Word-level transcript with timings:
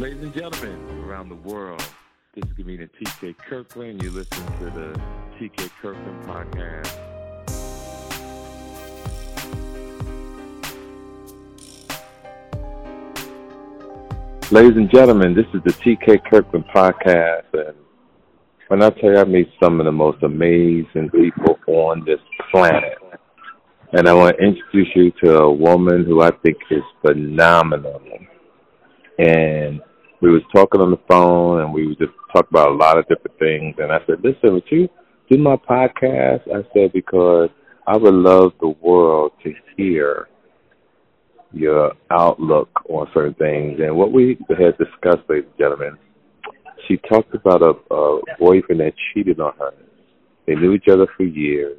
Ladies 0.00 0.22
and 0.22 0.32
gentlemen 0.32 1.04
around 1.04 1.28
the 1.28 1.34
world, 1.34 1.84
this 2.34 2.42
is 2.46 2.56
comedian 2.56 2.88
TK 2.98 3.36
Kirkland. 3.36 4.02
You 4.02 4.10
listen 4.10 4.46
to 4.60 4.64
the 4.70 4.98
TK 5.38 5.70
Kirkland 5.82 6.24
podcast. 6.24 6.96
Ladies 14.50 14.78
and 14.78 14.90
gentlemen, 14.90 15.34
this 15.34 15.44
is 15.52 15.60
the 15.66 15.72
TK 15.72 16.24
Kirkland 16.30 16.64
podcast, 16.74 17.52
and 17.52 17.76
when 18.68 18.82
I 18.82 18.88
tell 18.88 19.10
you 19.10 19.18
I 19.18 19.24
meet 19.24 19.50
some 19.62 19.80
of 19.80 19.84
the 19.84 19.92
most 19.92 20.22
amazing 20.22 21.10
people 21.10 21.58
on 21.66 22.06
this 22.06 22.20
planet, 22.50 22.96
and 23.92 24.08
I 24.08 24.14
want 24.14 24.38
to 24.38 24.42
introduce 24.42 24.88
you 24.96 25.12
to 25.24 25.40
a 25.40 25.52
woman 25.52 26.06
who 26.06 26.22
I 26.22 26.30
think 26.42 26.56
is 26.70 26.80
phenomenal. 27.02 28.00
And 29.18 29.82
we 30.20 30.30
was 30.30 30.42
talking 30.54 30.80
on 30.80 30.90
the 30.90 31.00
phone, 31.08 31.60
and 31.62 31.72
we 31.72 31.96
just 31.96 32.12
talk 32.32 32.48
about 32.50 32.70
a 32.70 32.74
lot 32.74 32.98
of 32.98 33.08
different 33.08 33.38
things. 33.38 33.74
And 33.78 33.92
I 33.92 33.98
said, 34.06 34.22
"Listen, 34.22 34.54
would 34.54 34.70
you 34.70 34.88
do 35.30 35.38
my 35.38 35.56
podcast?" 35.56 36.42
I 36.52 36.64
said 36.74 36.92
because 36.92 37.50
I 37.86 37.96
would 37.96 38.14
love 38.14 38.52
the 38.60 38.68
world 38.68 39.32
to 39.42 39.54
hear 39.76 40.28
your 41.52 41.92
outlook 42.10 42.68
on 42.88 43.08
certain 43.12 43.34
things. 43.34 43.80
And 43.80 43.96
what 43.96 44.12
we 44.12 44.38
had 44.50 44.78
discussed, 44.78 45.28
ladies 45.28 45.48
and 45.50 45.58
gentlemen, 45.58 45.98
she 46.86 46.96
talked 46.96 47.34
about 47.34 47.62
a, 47.62 47.94
a 47.94 48.20
boyfriend 48.38 48.80
that 48.80 48.92
cheated 49.12 49.40
on 49.40 49.52
her. 49.58 49.72
They 50.46 50.54
knew 50.54 50.72
each 50.72 50.88
other 50.88 51.06
for 51.16 51.24
years. 51.24 51.78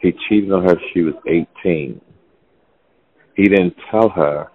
He 0.00 0.12
cheated 0.28 0.52
on 0.52 0.64
her 0.64 0.76
she 0.92 1.02
was 1.02 1.14
18. 1.26 2.00
He 3.34 3.44
didn't 3.44 3.74
tell 3.90 4.08
her 4.08 4.48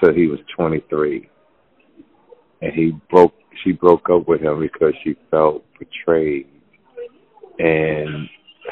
till 0.00 0.14
he 0.14 0.26
was 0.26 0.38
23. 0.56 1.28
And 2.62 2.72
he 2.72 2.92
broke 3.10 3.34
she 3.64 3.72
broke 3.72 4.08
up 4.10 4.28
with 4.28 4.40
him 4.40 4.60
because 4.60 4.94
she 5.02 5.16
felt 5.30 5.64
betrayed. 5.78 6.46
And 7.58 8.28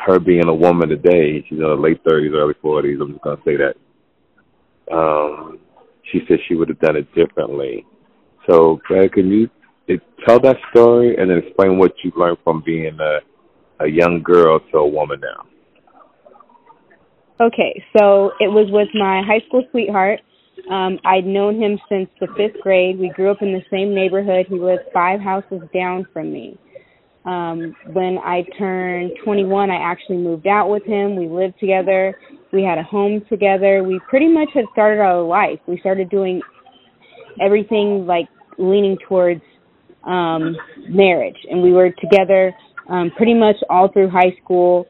her 0.06 0.18
being 0.18 0.48
a 0.48 0.54
woman 0.54 0.88
today, 0.88 1.44
she's 1.48 1.58
in 1.58 1.64
her 1.64 1.76
late 1.76 2.02
30s, 2.04 2.32
early 2.32 2.54
40s, 2.62 3.00
I'm 3.02 3.12
just 3.12 3.22
going 3.22 3.36
to 3.36 3.42
say 3.44 3.56
that 3.56 3.74
um, 4.90 5.58
she 6.10 6.20
said 6.26 6.38
she 6.48 6.54
would 6.54 6.68
have 6.68 6.80
done 6.80 6.96
it 6.96 7.12
differently. 7.14 7.84
So, 8.48 8.80
Brad, 8.88 9.12
can 9.12 9.30
you 9.30 9.50
tell 10.26 10.40
that 10.40 10.56
story 10.70 11.16
and 11.16 11.30
then 11.30 11.38
explain 11.38 11.78
what 11.78 11.92
you 12.02 12.12
learned 12.16 12.38
from 12.44 12.62
being 12.64 12.96
a, 13.00 13.84
a 13.84 13.88
young 13.88 14.22
girl 14.22 14.60
to 14.72 14.78
a 14.78 14.88
woman 14.88 15.20
now? 15.20 15.44
Okay, 17.40 17.82
so 17.96 18.32
it 18.40 18.48
was 18.48 18.68
with 18.70 18.88
my 18.94 19.22
high 19.24 19.46
school 19.46 19.64
sweetheart. 19.70 20.20
Um, 20.70 20.98
I'd 21.04 21.24
known 21.24 21.60
him 21.60 21.78
since 21.88 22.08
the 22.20 22.26
fifth 22.36 22.60
grade. 22.62 22.98
We 22.98 23.10
grew 23.10 23.30
up 23.30 23.42
in 23.42 23.52
the 23.52 23.62
same 23.70 23.94
neighborhood. 23.94 24.46
He 24.48 24.58
lived 24.58 24.82
five 24.92 25.20
houses 25.20 25.62
down 25.72 26.06
from 26.12 26.32
me. 26.32 26.58
Um, 27.24 27.74
when 27.92 28.18
I 28.18 28.42
turned 28.58 29.12
21, 29.24 29.70
I 29.70 29.76
actually 29.76 30.18
moved 30.18 30.46
out 30.46 30.70
with 30.70 30.84
him. 30.84 31.16
We 31.16 31.28
lived 31.28 31.58
together. 31.60 32.18
We 32.52 32.62
had 32.62 32.78
a 32.78 32.82
home 32.82 33.22
together. 33.28 33.82
We 33.82 34.00
pretty 34.08 34.28
much 34.28 34.48
had 34.54 34.64
started 34.72 35.00
our 35.00 35.22
life. 35.22 35.58
We 35.66 35.78
started 35.80 36.08
doing 36.08 36.40
everything 37.40 38.06
like 38.06 38.28
leaning 38.56 38.96
towards 39.06 39.42
um, 40.04 40.56
marriage, 40.88 41.36
and 41.50 41.62
we 41.62 41.72
were 41.72 41.90
together 41.90 42.54
um, 42.88 43.10
pretty 43.16 43.34
much 43.34 43.56
all 43.68 43.92
through 43.92 44.08
high 44.08 44.34
school. 44.42 44.86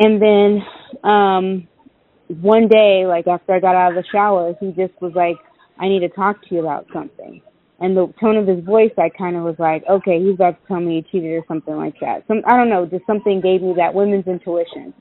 And 0.00 0.20
then 0.20 1.08
um, 1.08 1.68
one 2.40 2.68
day, 2.68 3.04
like 3.06 3.26
after 3.26 3.52
I 3.52 3.60
got 3.60 3.74
out 3.74 3.96
of 3.96 4.02
the 4.02 4.08
shower, 4.10 4.54
he 4.60 4.72
just 4.72 4.94
was 5.00 5.12
like, 5.14 5.36
"I 5.78 5.88
need 5.88 6.00
to 6.00 6.08
talk 6.08 6.40
to 6.48 6.54
you 6.54 6.60
about 6.60 6.86
something." 6.92 7.40
And 7.80 7.96
the 7.96 8.12
tone 8.20 8.36
of 8.36 8.46
his 8.46 8.64
voice, 8.64 8.92
I 8.96 9.08
kind 9.08 9.36
of 9.36 9.42
was 9.42 9.56
like, 9.58 9.84
"Okay, 9.88 10.22
he's 10.22 10.34
about 10.34 10.60
to 10.60 10.68
tell 10.68 10.80
me 10.80 10.96
he 10.96 11.02
cheated 11.10 11.32
or 11.32 11.44
something 11.48 11.76
like 11.76 11.98
that." 12.00 12.26
Some 12.28 12.42
I 12.46 12.56
don't 12.56 12.68
know, 12.68 12.86
just 12.86 13.06
something 13.06 13.40
gave 13.40 13.62
me 13.62 13.74
that 13.76 13.94
women's 13.94 14.26
intuition. 14.26 14.94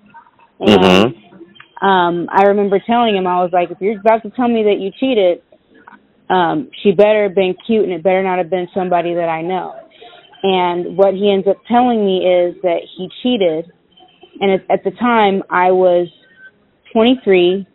And 0.59 1.13
Mm-hmm. 1.13 1.85
um 1.85 2.29
I 2.31 2.43
remember 2.43 2.79
telling 2.85 3.15
him 3.15 3.27
I 3.27 3.41
was 3.41 3.51
like, 3.53 3.71
if 3.71 3.79
you're 3.79 3.99
about 3.99 4.23
to 4.23 4.29
tell 4.31 4.47
me 4.47 4.63
that 4.63 4.79
you 4.79 4.91
cheated, 4.99 5.41
um, 6.29 6.69
she 6.81 6.91
better 6.91 7.23
have 7.23 7.35
been 7.35 7.55
cute 7.65 7.83
and 7.83 7.93
it 7.93 8.03
better 8.03 8.23
not 8.23 8.37
have 8.37 8.49
been 8.49 8.67
somebody 8.73 9.13
that 9.13 9.29
I 9.29 9.41
know. 9.41 9.75
And 10.43 10.97
what 10.97 11.13
he 11.13 11.31
ends 11.31 11.47
up 11.47 11.57
telling 11.67 12.03
me 12.03 12.25
is 12.25 12.55
that 12.63 12.81
he 12.97 13.09
cheated 13.21 13.71
and 14.39 14.51
at, 14.51 14.61
at 14.71 14.83
the 14.83 14.91
time 14.91 15.43
I 15.49 15.71
was 15.71 16.07
23 16.93 17.67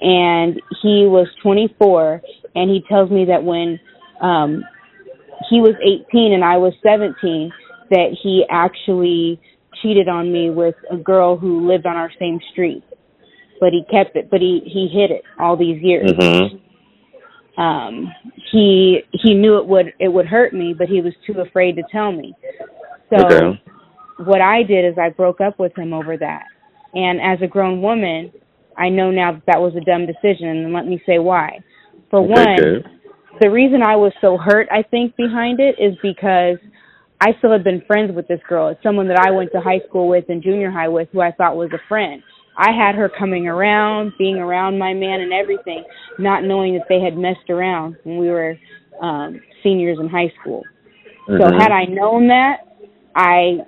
and 0.00 0.54
he 0.82 1.06
was 1.06 1.26
24 1.42 2.22
and 2.54 2.70
he 2.70 2.82
tells 2.88 3.10
me 3.10 3.24
that 3.24 3.42
when 3.42 3.78
um 4.20 4.64
he 5.50 5.60
was 5.60 5.74
18 6.10 6.32
and 6.32 6.44
I 6.44 6.56
was 6.56 6.72
17 6.82 7.50
that 7.90 8.16
he 8.22 8.44
actually 8.50 9.40
cheated 9.82 10.08
on 10.08 10.32
me 10.32 10.50
with 10.50 10.74
a 10.90 10.96
girl 10.96 11.36
who 11.36 11.66
lived 11.68 11.86
on 11.86 11.96
our 11.96 12.10
same 12.18 12.38
street 12.52 12.82
but 13.60 13.70
he 13.72 13.82
kept 13.90 14.16
it 14.16 14.30
but 14.30 14.40
he 14.40 14.60
he 14.64 14.88
hid 14.92 15.10
it 15.10 15.22
all 15.38 15.56
these 15.56 15.80
years 15.82 16.10
Mm-hmm. 16.10 17.60
um 17.60 18.12
he 18.52 19.00
he 19.12 19.34
knew 19.34 19.58
it 19.58 19.66
would 19.66 19.92
it 19.98 20.08
would 20.08 20.26
hurt 20.26 20.52
me 20.52 20.74
but 20.76 20.88
he 20.88 21.00
was 21.00 21.12
too 21.26 21.40
afraid 21.40 21.76
to 21.76 21.82
tell 21.90 22.12
me 22.12 22.34
so 23.10 23.24
Okay. 23.24 23.62
what 24.18 24.40
i 24.40 24.62
did 24.62 24.84
is 24.84 24.98
i 24.98 25.08
broke 25.08 25.40
up 25.40 25.58
with 25.58 25.76
him 25.76 25.92
over 25.92 26.16
that 26.16 26.44
and 26.94 27.20
as 27.20 27.38
a 27.42 27.46
grown 27.46 27.82
woman 27.82 28.32
i 28.78 28.88
know 28.88 29.10
now 29.10 29.32
that 29.32 29.42
that 29.46 29.60
was 29.60 29.74
a 29.76 29.80
dumb 29.84 30.06
decision 30.06 30.48
and 30.48 30.72
let 30.72 30.86
me 30.86 31.00
say 31.06 31.18
why 31.18 31.58
for 32.10 32.20
Okay, 32.20 32.30
one 32.30 32.56
good. 32.56 32.84
the 33.40 33.50
reason 33.50 33.82
i 33.82 33.96
was 33.96 34.12
so 34.20 34.36
hurt 34.36 34.68
i 34.70 34.82
think 34.82 35.14
behind 35.16 35.60
it 35.60 35.76
is 35.78 35.94
because 36.02 36.58
i 37.20 37.32
still 37.38 37.52
had 37.52 37.64
been 37.64 37.82
friends 37.86 38.12
with 38.14 38.26
this 38.28 38.40
girl 38.48 38.68
it's 38.68 38.82
someone 38.82 39.08
that 39.08 39.18
i 39.18 39.30
went 39.30 39.50
to 39.52 39.60
high 39.60 39.80
school 39.88 40.08
with 40.08 40.24
and 40.28 40.42
junior 40.42 40.70
high 40.70 40.88
with 40.88 41.08
who 41.12 41.20
i 41.20 41.32
thought 41.32 41.56
was 41.56 41.70
a 41.72 41.88
friend 41.88 42.22
I 42.58 42.72
had 42.72 42.96
her 42.96 43.08
coming 43.08 43.46
around, 43.46 44.12
being 44.18 44.38
around 44.38 44.78
my 44.80 44.92
man 44.92 45.20
and 45.20 45.32
everything, 45.32 45.84
not 46.18 46.42
knowing 46.42 46.74
that 46.74 46.86
they 46.88 47.00
had 47.00 47.16
messed 47.16 47.48
around 47.48 47.96
when 48.02 48.18
we 48.18 48.28
were 48.28 48.58
um 49.00 49.40
seniors 49.62 49.98
in 50.00 50.08
high 50.08 50.32
school. 50.40 50.64
So 51.38 51.44
Mhm. 51.44 51.56
had 51.56 51.70
I 51.70 51.84
known 51.84 52.26
that, 52.28 52.66
I 53.14 53.58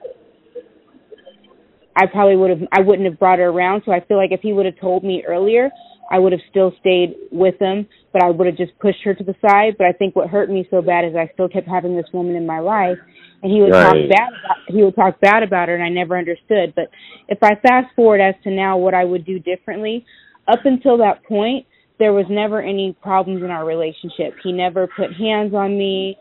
I 2.01 2.07
probably 2.07 2.37
would 2.37 2.51
have 2.51 2.61
I 2.73 2.81
wouldn't 2.81 3.07
have 3.07 3.19
brought 3.19 3.39
her 3.39 3.49
around. 3.49 3.83
So 3.85 3.93
I 3.93 4.01
feel 4.01 4.17
like 4.17 4.33
if 4.33 4.41
he 4.41 4.55
would 4.55 4.65
have 4.65 4.81
told 4.81 5.05
me 5.05 5.23
earlier, 5.29 5.69
I 6.11 6.19
would 6.19 6.33
have 6.33 6.41
still 6.49 6.73
stayed 6.81 7.15
with 7.31 7.61
him, 7.61 7.87
but 8.13 8.23
I 8.23 8.31
would 8.31 8.47
have 8.47 8.57
just 8.57 8.73
pushed 8.79 9.03
her 9.05 9.15
to 9.15 9.23
the 9.23 9.35
side. 9.47 9.77
But 9.77 9.87
I 9.87 9.93
think 9.93 10.17
what 10.17 10.31
hurt 10.31 10.51
me 10.51 10.67
so 10.71 10.81
bad 10.81 11.05
is 11.05 11.15
I 11.15 11.31
still 11.35 11.49
kept 11.49 11.69
having 11.69 11.97
this 11.97 12.07
woman 12.15 12.37
in 12.37 12.47
my 12.47 12.59
life 12.59 12.97
and 13.43 13.53
he 13.53 13.61
would 13.61 13.73
talk 13.73 13.95
bad 13.95 14.29
about 14.29 14.57
he 14.69 14.83
would 14.83 14.97
talk 14.97 15.21
bad 15.21 15.43
about 15.43 15.69
her 15.69 15.75
and 15.75 15.85
I 15.85 15.91
never 15.91 16.17
understood. 16.17 16.73
But 16.75 16.91
if 17.29 17.39
I 17.43 17.55
fast 17.57 17.95
forward 17.95 18.21
as 18.21 18.35
to 18.45 18.51
now 18.51 18.79
what 18.79 18.95
I 18.95 19.05
would 19.05 19.27
do 19.27 19.39
differently, 19.39 20.07
up 20.49 20.61
until 20.65 20.97
that 20.99 21.23
point 21.25 21.67
there 22.01 22.13
was 22.13 22.25
never 22.29 22.61
any 22.61 22.97
problems 23.03 23.45
in 23.45 23.51
our 23.51 23.65
relationship. 23.65 24.35
He 24.43 24.51
never 24.51 24.89
put 24.89 25.13
hands 25.13 25.55
on 25.55 25.79
me. 25.79 26.17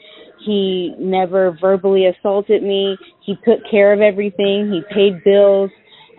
He 0.45 0.93
never 0.99 1.57
verbally 1.59 2.05
assaulted 2.05 2.61
me. 2.61 2.97
He 3.25 3.35
took 3.45 3.59
care 3.71 3.93
of 3.93 4.01
everything. 4.01 4.71
He 4.71 4.81
paid 4.93 5.23
bills. 5.23 5.71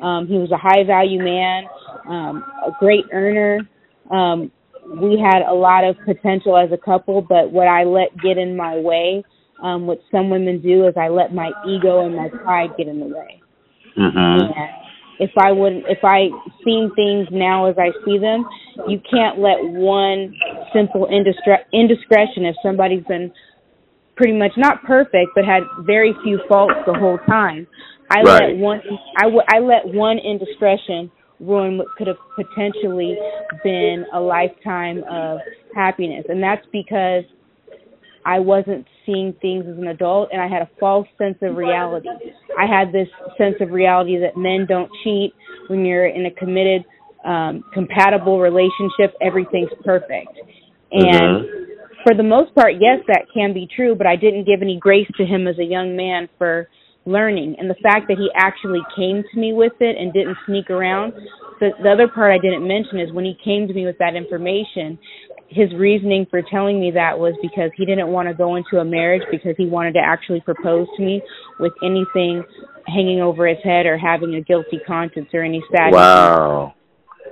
Um, 0.02 0.26
he 0.26 0.38
was 0.38 0.50
a 0.50 0.56
high 0.56 0.82
value 0.84 1.22
man, 1.22 1.64
um, 2.08 2.42
a 2.66 2.70
great 2.80 3.04
earner. 3.12 3.60
Um, 4.10 4.50
we 4.98 5.20
had 5.22 5.42
a 5.46 5.52
lot 5.52 5.84
of 5.84 5.96
potential 6.06 6.56
as 6.56 6.72
a 6.72 6.78
couple, 6.82 7.20
but 7.20 7.52
what 7.52 7.68
I 7.68 7.84
let 7.84 8.16
get 8.22 8.38
in 8.38 8.56
my 8.56 8.76
way, 8.78 9.22
um, 9.62 9.86
what 9.86 10.00
some 10.10 10.30
women 10.30 10.62
do, 10.62 10.88
is 10.88 10.94
I 10.96 11.08
let 11.08 11.34
my 11.34 11.50
ego 11.68 12.04
and 12.06 12.16
my 12.16 12.28
pride 12.28 12.70
get 12.78 12.88
in 12.88 12.98
the 12.98 13.06
way. 13.06 13.42
Mm-hmm. 13.96 14.16
And 14.16 14.54
if 15.20 15.30
I 15.38 15.52
would, 15.52 15.84
if 15.86 16.02
I 16.02 16.28
seen 16.64 16.90
things 16.96 17.28
now 17.30 17.66
as 17.66 17.76
I 17.78 17.92
see 18.04 18.18
them, 18.18 18.44
you 18.88 18.98
can't 19.08 19.38
let 19.38 19.60
one 19.62 20.34
simple 20.72 21.06
indiscre- 21.06 21.66
indiscretion. 21.72 22.46
If 22.46 22.56
somebody's 22.62 23.04
been 23.04 23.30
pretty 24.16 24.32
much 24.32 24.52
not 24.56 24.82
perfect, 24.84 25.32
but 25.34 25.44
had 25.44 25.62
very 25.80 26.14
few 26.24 26.40
faults 26.48 26.74
the 26.86 26.94
whole 26.94 27.18
time, 27.28 27.66
I 28.10 28.22
Right. 28.22 28.48
let 28.48 28.56
one, 28.56 28.82
I 29.18 29.24
w- 29.24 29.44
I 29.46 29.58
let 29.60 29.86
one 29.86 30.18
indiscretion 30.18 31.10
ruin 31.38 31.78
what 31.78 31.88
could 31.96 32.06
have 32.06 32.18
potentially 32.34 33.18
been 33.62 34.06
a 34.12 34.20
lifetime 34.20 35.04
of 35.04 35.40
happiness, 35.74 36.24
and 36.28 36.42
that's 36.42 36.66
because 36.72 37.24
I 38.24 38.38
wasn't 38.38 38.86
seeing 39.06 39.34
things 39.40 39.64
as 39.68 39.78
an 39.78 39.88
adult 39.88 40.30
and 40.32 40.40
I 40.40 40.48
had 40.48 40.62
a 40.62 40.70
false 40.78 41.06
sense 41.18 41.38
of 41.42 41.56
reality. 41.56 42.08
I 42.58 42.66
had 42.66 42.92
this 42.92 43.08
sense 43.38 43.56
of 43.60 43.70
reality 43.70 44.18
that 44.18 44.36
men 44.36 44.66
don't 44.68 44.90
cheat 45.02 45.32
when 45.68 45.84
you're 45.84 46.06
in 46.06 46.26
a 46.26 46.30
committed, 46.30 46.84
um, 47.24 47.64
compatible 47.72 48.40
relationship, 48.40 49.14
everything's 49.20 49.70
perfect. 49.84 50.36
And 50.92 51.46
for 52.04 52.14
the 52.14 52.22
most 52.22 52.54
part, 52.54 52.74
yes, 52.74 53.00
that 53.08 53.26
can 53.32 53.52
be 53.54 53.68
true, 53.74 53.94
but 53.94 54.06
I 54.06 54.16
didn't 54.16 54.44
give 54.44 54.62
any 54.62 54.78
grace 54.78 55.08
to 55.16 55.24
him 55.24 55.46
as 55.46 55.58
a 55.58 55.64
young 55.64 55.96
man 55.96 56.28
for 56.38 56.68
learning. 57.06 57.56
And 57.58 57.68
the 57.70 57.76
fact 57.82 58.08
that 58.08 58.18
he 58.18 58.28
actually 58.34 58.80
came 58.96 59.22
to 59.32 59.40
me 59.40 59.52
with 59.52 59.72
it 59.80 59.96
and 59.98 60.12
didn't 60.12 60.36
sneak 60.46 60.70
around, 60.70 61.12
the, 61.60 61.70
the 61.82 61.90
other 61.90 62.08
part 62.08 62.32
I 62.32 62.38
didn't 62.38 62.66
mention 62.66 62.98
is 62.98 63.12
when 63.12 63.24
he 63.24 63.36
came 63.44 63.68
to 63.68 63.74
me 63.74 63.84
with 63.84 63.98
that 63.98 64.16
information, 64.16 64.98
his 65.48 65.72
reasoning 65.74 66.26
for 66.30 66.42
telling 66.50 66.80
me 66.80 66.90
that 66.92 67.18
was 67.18 67.34
because 67.42 67.70
he 67.76 67.84
didn't 67.84 68.08
want 68.08 68.28
to 68.28 68.34
go 68.34 68.56
into 68.56 68.78
a 68.78 68.84
marriage 68.84 69.22
because 69.30 69.54
he 69.56 69.66
wanted 69.66 69.92
to 69.94 70.00
actually 70.00 70.40
propose 70.40 70.86
to 70.96 71.02
me 71.02 71.20
with 71.58 71.72
anything 71.84 72.42
hanging 72.86 73.20
over 73.20 73.46
his 73.46 73.58
head 73.62 73.84
or 73.84 73.98
having 73.98 74.34
a 74.34 74.40
guilty 74.40 74.80
conscience 74.86 75.28
or 75.34 75.42
any 75.42 75.62
sadness. 75.70 75.94
Wow. 75.94 76.74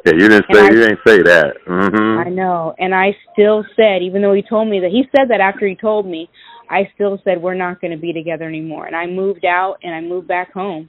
Yeah, 0.05 0.13
you 0.13 0.29
didn't 0.29 0.47
say 0.53 0.61
I, 0.61 0.65
you 0.65 0.77
didn't 0.77 1.01
say 1.07 1.23
that. 1.23 1.55
Mm-hmm. 1.67 2.29
I 2.29 2.31
know, 2.31 2.75
and 2.79 2.95
I 2.95 3.17
still 3.33 3.65
said, 3.75 4.03
even 4.03 4.23
though 4.23 4.35
he 4.35 4.43
told 4.49 4.69
me 4.69 4.79
that 4.81 4.91
he 4.91 5.05
said 5.17 5.29
that 5.31 5.41
after 5.41 5.67
he 5.67 5.75
told 5.75 6.07
me, 6.07 6.29
I 6.71 6.89
still 6.95 7.19
said 7.25 7.41
we're 7.41 7.55
not 7.55 7.81
going 7.81 7.93
to 7.93 7.99
be 7.99 8.13
together 8.13 8.45
anymore. 8.45 8.87
And 8.87 8.95
I 8.95 9.07
moved 9.07 9.45
out 9.45 9.79
and 9.83 9.95
I 9.95 10.01
moved 10.01 10.29
back 10.29 10.53
home 10.53 10.89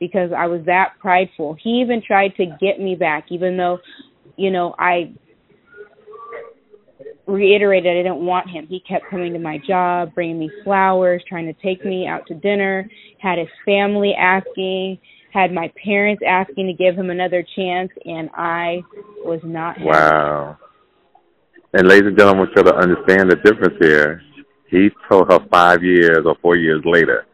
because 0.00 0.30
I 0.36 0.46
was 0.46 0.62
that 0.66 0.94
prideful. 0.98 1.56
He 1.62 1.80
even 1.82 2.02
tried 2.04 2.34
to 2.36 2.46
get 2.60 2.80
me 2.80 2.96
back, 2.96 3.26
even 3.30 3.56
though, 3.56 3.78
you 4.36 4.50
know, 4.50 4.74
I 4.78 5.12
reiterated 7.26 7.90
I 7.92 8.02
didn't 8.02 8.24
want 8.24 8.50
him. 8.50 8.66
He 8.66 8.80
kept 8.80 9.04
coming 9.08 9.32
to 9.34 9.38
my 9.38 9.58
job, 9.68 10.14
bringing 10.14 10.38
me 10.38 10.50
flowers, 10.64 11.22
trying 11.28 11.46
to 11.46 11.52
take 11.62 11.84
me 11.84 12.06
out 12.06 12.26
to 12.26 12.34
dinner, 12.34 12.88
had 13.18 13.38
his 13.38 13.48
family 13.64 14.14
asking, 14.18 14.98
had 15.32 15.52
my 15.52 15.72
parents 15.84 16.22
asking 16.26 16.66
to 16.66 16.72
give 16.72 16.96
him 16.96 17.10
another 17.10 17.44
chance, 17.54 17.90
and 18.04 18.30
I 18.34 18.82
was 19.24 19.40
not 19.44 19.76
happy. 19.76 19.90
Wow. 19.90 20.58
And 21.72 21.86
ladies 21.86 22.08
and 22.08 22.18
gentlemen, 22.18 22.48
want 22.56 22.66
to 22.66 22.74
understand 22.74 23.30
the 23.30 23.36
difference 23.36 23.76
here. 23.80 24.22
He 24.68 24.88
told 25.08 25.30
her 25.30 25.38
five 25.50 25.84
years 25.84 26.24
or 26.24 26.36
four 26.42 26.56
years 26.56 26.82
later. 26.84 27.26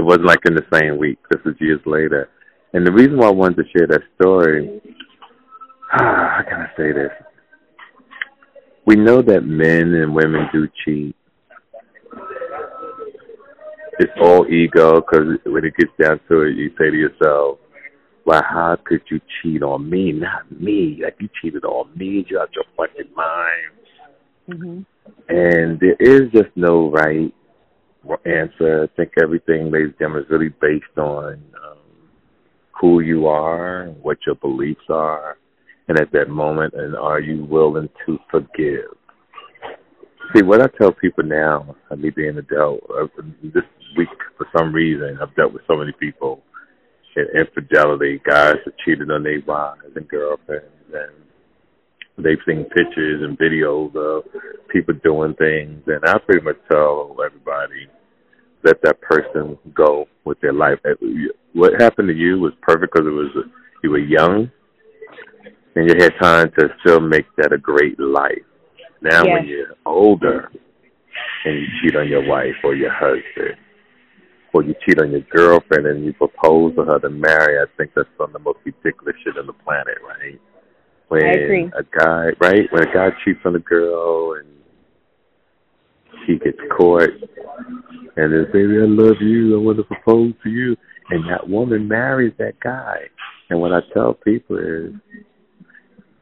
It 0.00 0.04
wasn't 0.04 0.24
like 0.24 0.46
in 0.46 0.54
the 0.54 0.64
same 0.72 0.96
week. 0.96 1.18
This 1.30 1.44
was 1.44 1.54
years 1.60 1.82
later. 1.84 2.30
And 2.72 2.86
the 2.86 2.90
reason 2.90 3.18
why 3.18 3.26
I 3.26 3.32
wanted 3.32 3.56
to 3.56 3.64
share 3.70 3.86
that 3.86 4.00
story, 4.18 4.80
how 5.90 6.40
can 6.48 6.60
I 6.60 6.68
say 6.74 6.90
this? 6.92 7.10
We 8.86 8.96
know 8.96 9.20
that 9.20 9.42
men 9.42 9.92
and 9.92 10.14
women 10.14 10.48
do 10.54 10.66
cheat. 10.82 11.14
It's 13.98 14.12
all 14.22 14.46
ego 14.46 15.02
because 15.02 15.36
when 15.44 15.66
it 15.66 15.76
gets 15.76 15.92
down 16.02 16.18
to 16.30 16.44
it, 16.44 16.56
you 16.56 16.70
say 16.78 16.88
to 16.88 16.96
yourself, 16.96 17.58
well, 18.24 18.42
how 18.42 18.78
could 18.82 19.02
you 19.10 19.20
cheat 19.42 19.62
on 19.62 19.90
me? 19.90 20.12
Not 20.12 20.50
me. 20.50 20.98
Like 21.04 21.16
you 21.20 21.28
cheated 21.42 21.64
on 21.64 21.90
me. 21.94 22.24
You're 22.26 22.40
out 22.40 22.54
your 22.54 22.64
fucking 22.74 23.14
mind. 23.14 23.68
Mm-hmm. 24.48 24.80
And 25.28 25.78
there 25.78 25.96
is 26.00 26.32
just 26.32 26.56
no 26.56 26.90
right 26.90 27.34
answer. 28.24 28.84
I 28.84 28.96
think 28.96 29.12
everything, 29.22 29.70
ladies 29.70 29.88
and 29.88 29.98
gentlemen, 29.98 30.24
is 30.24 30.30
really 30.30 30.54
based 30.60 30.98
on 30.98 31.42
um, 31.64 31.78
who 32.80 33.00
you 33.00 33.26
are, 33.26 33.86
what 34.02 34.18
your 34.26 34.36
beliefs 34.36 34.84
are, 34.88 35.36
and 35.88 35.98
at 35.98 36.12
that 36.12 36.28
moment, 36.28 36.74
and 36.74 36.96
are 36.96 37.20
you 37.20 37.44
willing 37.44 37.88
to 38.06 38.18
forgive? 38.30 38.96
See, 40.34 40.42
what 40.42 40.62
I 40.62 40.68
tell 40.78 40.92
people 40.92 41.24
now, 41.24 41.74
I 41.90 41.96
me 41.96 42.10
being 42.10 42.30
an 42.30 42.38
adult, 42.38 42.80
uh, 42.96 43.06
this 43.42 43.64
week 43.96 44.08
for 44.38 44.46
some 44.56 44.72
reason, 44.72 45.18
I've 45.20 45.34
dealt 45.34 45.52
with 45.52 45.62
so 45.66 45.76
many 45.76 45.92
people 45.92 46.42
in 47.16 47.26
infidelity, 47.36 48.20
guys 48.24 48.56
that 48.64 48.78
cheated 48.84 49.10
on 49.10 49.24
their 49.24 49.40
wives 49.44 49.80
and 49.96 50.08
girlfriends, 50.08 50.66
and 50.94 51.12
they've 52.18 52.38
seen 52.46 52.64
pictures 52.64 53.22
and 53.22 53.38
videos 53.38 53.94
of 53.96 54.24
people 54.68 54.94
doing 55.02 55.34
things, 55.34 55.82
and 55.86 56.04
I 56.04 56.18
pretty 56.18 56.44
much 56.44 56.56
tell 56.70 57.16
everybody 57.24 57.88
let 58.62 58.82
that 58.82 59.00
person 59.00 59.58
go 59.74 60.06
with 60.24 60.40
their 60.40 60.52
life. 60.52 60.78
What 61.54 61.80
happened 61.80 62.08
to 62.08 62.14
you 62.14 62.38
was 62.38 62.52
perfect 62.62 62.92
because 62.92 63.06
it 63.06 63.10
was 63.10 63.46
you 63.82 63.90
were 63.90 63.98
young, 63.98 64.50
and 65.74 65.88
you 65.88 65.94
had 65.98 66.12
time 66.20 66.50
to 66.58 66.68
still 66.80 67.00
make 67.00 67.26
that 67.38 67.52
a 67.52 67.58
great 67.58 67.98
life. 67.98 68.42
Now, 69.02 69.24
yes. 69.24 69.32
when 69.32 69.48
you're 69.48 69.74
older 69.86 70.50
and 71.44 71.54
you 71.54 71.66
cheat 71.80 71.96
on 71.96 72.08
your 72.08 72.26
wife 72.26 72.56
or 72.62 72.74
your 72.74 72.92
husband, 72.92 73.56
or 74.52 74.62
you 74.62 74.74
cheat 74.84 75.00
on 75.00 75.10
your 75.10 75.22
girlfriend 75.30 75.86
and 75.86 76.04
you 76.04 76.12
propose 76.12 76.74
to 76.74 76.84
her 76.84 76.98
to 76.98 77.08
marry, 77.08 77.58
I 77.58 77.64
think 77.76 77.92
that's 77.94 78.08
some 78.18 78.26
of 78.26 78.32
the 78.32 78.40
most 78.40 78.58
ridiculous 78.64 79.16
shit 79.24 79.38
on 79.38 79.46
the 79.46 79.52
planet, 79.52 79.96
right? 80.06 80.40
When 81.10 81.72
a 81.76 81.82
guy, 81.98 82.26
right? 82.40 82.70
When 82.70 82.88
a 82.88 82.94
guy 82.94 83.08
cheats 83.24 83.40
on 83.44 83.56
a 83.56 83.58
girl 83.58 84.34
and 84.34 84.46
she 86.24 86.38
gets 86.38 86.58
caught 86.76 87.10
and 88.16 88.32
says, 88.32 88.52
baby, 88.52 88.78
I 88.78 88.86
love 88.86 89.16
you. 89.20 89.58
I 89.58 89.60
want 89.60 89.78
to 89.78 89.82
propose 89.82 90.34
to 90.44 90.48
you. 90.48 90.76
And 91.10 91.28
that 91.28 91.48
woman 91.48 91.88
marries 91.88 92.32
that 92.38 92.60
guy. 92.60 93.08
And 93.48 93.60
what 93.60 93.72
I 93.72 93.80
tell 93.92 94.14
people 94.14 94.58
is, 94.58 94.94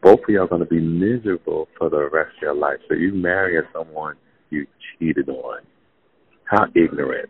both 0.03 0.21
of 0.21 0.29
y'all 0.31 0.45
are 0.45 0.49
going 0.49 0.63
to 0.63 0.67
be 0.67 0.81
miserable 0.81 1.69
for 1.77 1.91
the 1.91 2.09
rest 2.11 2.37
of 2.39 2.43
your 2.43 2.55
life. 2.55 2.79
So 2.89 2.95
you 2.95 3.13
marry 3.13 3.61
someone 3.75 4.17
you 4.49 4.67
cheated 4.99 5.29
on. 5.29 5.61
How 6.45 6.65
ignorant. 6.75 7.29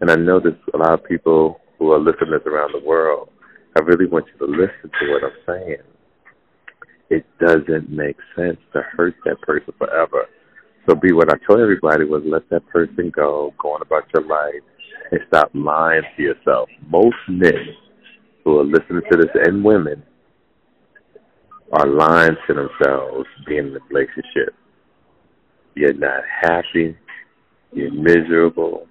And 0.00 0.10
I 0.10 0.14
know 0.14 0.40
there's 0.40 0.54
a 0.72 0.78
lot 0.78 0.94
of 0.94 1.04
people 1.04 1.60
who 1.78 1.92
are 1.92 1.98
listeners 1.98 2.40
around 2.46 2.72
the 2.72 2.86
world. 2.86 3.28
I 3.76 3.82
really 3.82 4.06
want 4.06 4.24
you 4.32 4.46
to 4.46 4.50
listen 4.50 4.90
to 5.00 5.12
what 5.12 5.24
I'm 5.24 5.32
saying 5.46 5.82
it 7.10 7.24
doesn't 7.40 7.90
make 7.90 8.16
sense 8.36 8.58
to 8.72 8.82
hurt 8.96 9.14
that 9.24 9.40
person 9.42 9.72
forever. 9.78 10.26
So 10.88 10.94
be 10.94 11.12
what 11.12 11.30
I 11.30 11.36
told 11.46 11.60
everybody 11.60 12.04
was 12.04 12.22
let 12.24 12.48
that 12.50 12.66
person 12.68 13.10
go, 13.14 13.54
go 13.60 13.72
on 13.74 13.82
about 13.82 14.04
your 14.14 14.26
life, 14.26 14.62
and 15.10 15.20
stop 15.28 15.50
lying 15.54 16.02
to 16.16 16.22
yourself. 16.22 16.68
Most 16.88 17.16
men 17.28 17.74
who 18.44 18.58
are 18.58 18.64
listening 18.64 19.02
to 19.10 19.18
this 19.18 19.30
and 19.44 19.64
women 19.64 20.02
are 21.72 21.86
lying 21.86 22.36
to 22.46 22.54
themselves 22.54 23.26
being 23.46 23.68
in 23.68 23.76
a 23.76 23.80
relationship. 23.90 24.54
You're 25.74 25.92
not 25.94 26.22
happy, 26.42 26.96
you're 27.72 27.92
miserable, 27.92 28.86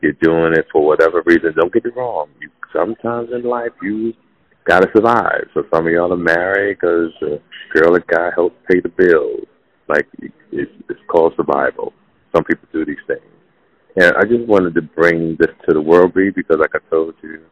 you're 0.00 0.12
doing 0.22 0.52
it 0.52 0.66
for 0.72 0.86
whatever 0.86 1.22
reason. 1.26 1.54
Don't 1.56 1.72
get 1.72 1.84
me 1.84 1.90
wrong. 1.96 2.28
You, 2.40 2.50
sometimes 2.72 3.30
in 3.32 3.42
life 3.42 3.72
you 3.82 4.14
got 4.64 4.80
to 4.80 4.88
survive. 4.94 5.46
So 5.54 5.64
some 5.72 5.86
of 5.86 5.92
y'all 5.92 6.12
are 6.12 6.16
married 6.16 6.78
because 6.80 7.12
the 7.20 7.40
girl 7.72 7.94
and 7.94 8.06
guy 8.06 8.30
help 8.34 8.54
pay 8.70 8.80
the 8.80 8.88
bills. 8.88 9.46
Like 9.88 10.08
it's, 10.20 10.72
it's 10.88 11.00
called 11.08 11.34
survival. 11.36 11.92
Some 12.34 12.44
people 12.44 12.68
do 12.72 12.84
these 12.84 12.96
things. 13.06 13.20
And 13.96 14.12
I 14.16 14.22
just 14.22 14.46
wanted 14.48 14.74
to 14.74 14.82
bring 14.82 15.36
this 15.38 15.50
to 15.68 15.74
the 15.74 15.80
world, 15.80 16.14
Bree, 16.14 16.30
because 16.30 16.56
like 16.58 16.74
I 16.74 16.90
told 16.90 17.14
you, 17.22 17.42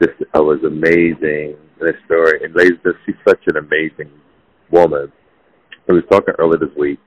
this 0.00 0.10
I 0.34 0.40
was 0.40 0.58
amazing 0.64 1.56
this 1.80 1.94
story. 2.06 2.44
And 2.44 2.54
ladies, 2.54 2.78
she's 3.04 3.14
such 3.26 3.40
an 3.46 3.56
amazing 3.56 4.10
woman. 4.70 5.12
I 5.88 5.92
was 5.92 6.02
talking 6.10 6.34
earlier 6.38 6.58
this 6.58 6.76
week, 6.76 6.98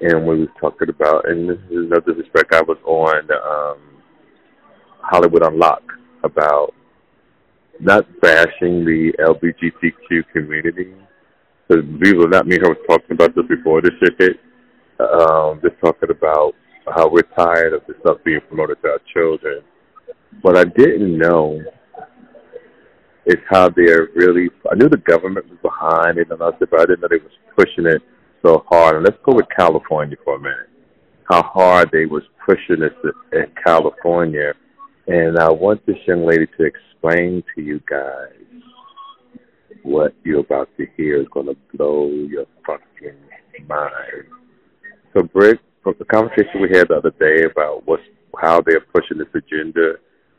and 0.00 0.26
we 0.26 0.40
was 0.40 0.48
talking 0.60 0.88
about, 0.88 1.28
and 1.28 1.48
this 1.48 1.58
is 1.70 1.88
no 1.90 1.98
disrespect, 2.00 2.54
I 2.54 2.62
was 2.62 2.78
on 2.84 3.28
um, 3.32 4.02
Hollywood 5.00 5.44
Unlocked 5.44 5.90
about 6.22 6.74
not 7.80 8.06
bashing 8.20 8.84
the 8.84 9.12
LGBTQ 9.20 10.24
community. 10.32 10.94
Because 11.68 11.84
it 11.84 12.16
or 12.16 12.28
not, 12.28 12.46
me 12.46 12.58
her 12.60 12.68
was 12.68 12.78
talking 12.88 13.12
about 13.12 13.34
this 13.34 13.46
before 13.46 13.82
this 13.82 13.92
shit 14.00 14.14
hit. 14.18 14.40
Um, 14.98 15.60
just 15.62 15.78
talking 15.82 16.10
about 16.10 16.54
how 16.94 17.08
we're 17.08 17.22
tired 17.36 17.72
of 17.72 17.82
this 17.86 17.96
stuff 18.00 18.18
being 18.24 18.40
promoted 18.48 18.80
to 18.82 18.88
our 18.88 19.00
children. 19.12 19.62
What 20.42 20.56
I 20.56 20.64
didn't 20.64 21.18
know 21.18 21.60
is 23.26 23.36
how 23.50 23.68
they're 23.68 24.08
really. 24.14 24.48
I 24.70 24.76
knew 24.76 24.88
the 24.88 24.98
government 24.98 25.46
was 25.48 25.58
behind 25.62 26.18
it, 26.18 26.30
and 26.30 26.42
I 26.42 26.50
said, 26.58 26.68
but 26.70 26.80
I 26.80 26.86
didn't 26.86 27.00
know 27.00 27.08
they 27.10 27.16
was 27.16 27.32
pushing 27.56 27.86
it 27.86 28.00
so 28.44 28.64
hard. 28.70 28.96
And 28.96 29.04
let's 29.04 29.18
go 29.24 29.34
with 29.34 29.46
California 29.56 30.16
for 30.24 30.36
a 30.36 30.40
minute. 30.40 30.70
How 31.24 31.42
hard 31.42 31.90
they 31.92 32.06
was 32.06 32.22
pushing 32.46 32.80
this 32.80 32.92
in 33.32 33.46
California 33.64 34.54
and 35.06 35.38
I 35.38 35.50
want 35.50 35.84
this 35.86 35.96
young 36.06 36.26
lady 36.26 36.46
to 36.58 36.64
explain 36.64 37.42
to 37.54 37.62
you 37.62 37.80
guys 37.88 38.32
what 39.82 40.14
you're 40.24 40.40
about 40.40 40.68
to 40.78 40.86
hear 40.96 41.20
is 41.20 41.28
going 41.32 41.46
to 41.46 41.56
blow 41.76 42.08
your 42.08 42.46
fucking 42.66 43.16
mind. 43.68 44.26
So, 45.14 45.22
Britt, 45.22 45.60
from 45.82 45.94
the 45.98 46.04
conversation 46.06 46.60
we 46.60 46.76
had 46.76 46.88
the 46.88 46.96
other 46.96 47.12
day 47.20 47.44
about 47.44 47.86
what's 47.86 48.02
how 48.40 48.60
they're 48.60 48.84
pushing 48.92 49.18
this 49.18 49.28
agenda 49.32 49.94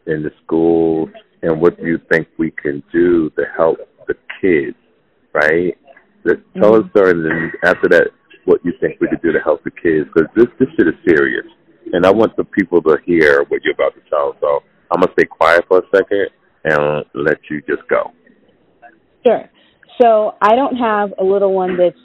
in 0.05 0.21
the 0.21 0.31
schools 0.43 1.09
and 1.41 1.59
what 1.61 1.77
do 1.77 1.87
you 1.87 1.99
think 2.11 2.27
we 2.37 2.51
can 2.51 2.83
do 2.91 3.29
to 3.31 3.43
help 3.55 3.77
the 4.07 4.15
kids, 4.41 4.75
right? 5.33 5.75
Let's 6.25 6.41
tell 6.61 6.75
us, 6.75 6.83
sir, 6.95 7.11
and 7.11 7.25
then 7.25 7.51
after 7.63 7.87
that, 7.89 8.09
what 8.45 8.63
you 8.63 8.73
think 8.81 8.99
we 8.99 9.07
could 9.07 9.21
do 9.21 9.31
to 9.31 9.39
help 9.39 9.63
the 9.63 9.71
kids 9.71 10.09
because 10.13 10.29
this 10.35 10.47
this 10.59 10.67
shit 10.77 10.87
is 10.87 10.93
serious 11.07 11.45
and 11.93 12.05
I 12.05 12.11
want 12.11 12.35
the 12.35 12.43
people 12.43 12.81
to 12.83 12.97
hear 13.05 13.43
what 13.47 13.61
you're 13.63 13.73
about 13.73 13.93
to 13.95 14.01
tell. 14.17 14.35
So 14.41 14.63
I'm 14.91 15.01
gonna 15.01 15.13
stay 15.13 15.25
quiet 15.25 15.65
for 15.67 15.79
a 15.79 15.83
second 15.95 16.27
and 16.63 17.05
let 17.13 17.37
you 17.49 17.61
just 17.61 17.87
go. 17.89 18.11
Sure. 19.25 19.49
So 20.01 20.35
I 20.41 20.55
don't 20.55 20.75
have 20.75 21.13
a 21.19 21.23
little 21.23 21.53
one 21.53 21.77
that's 21.77 21.95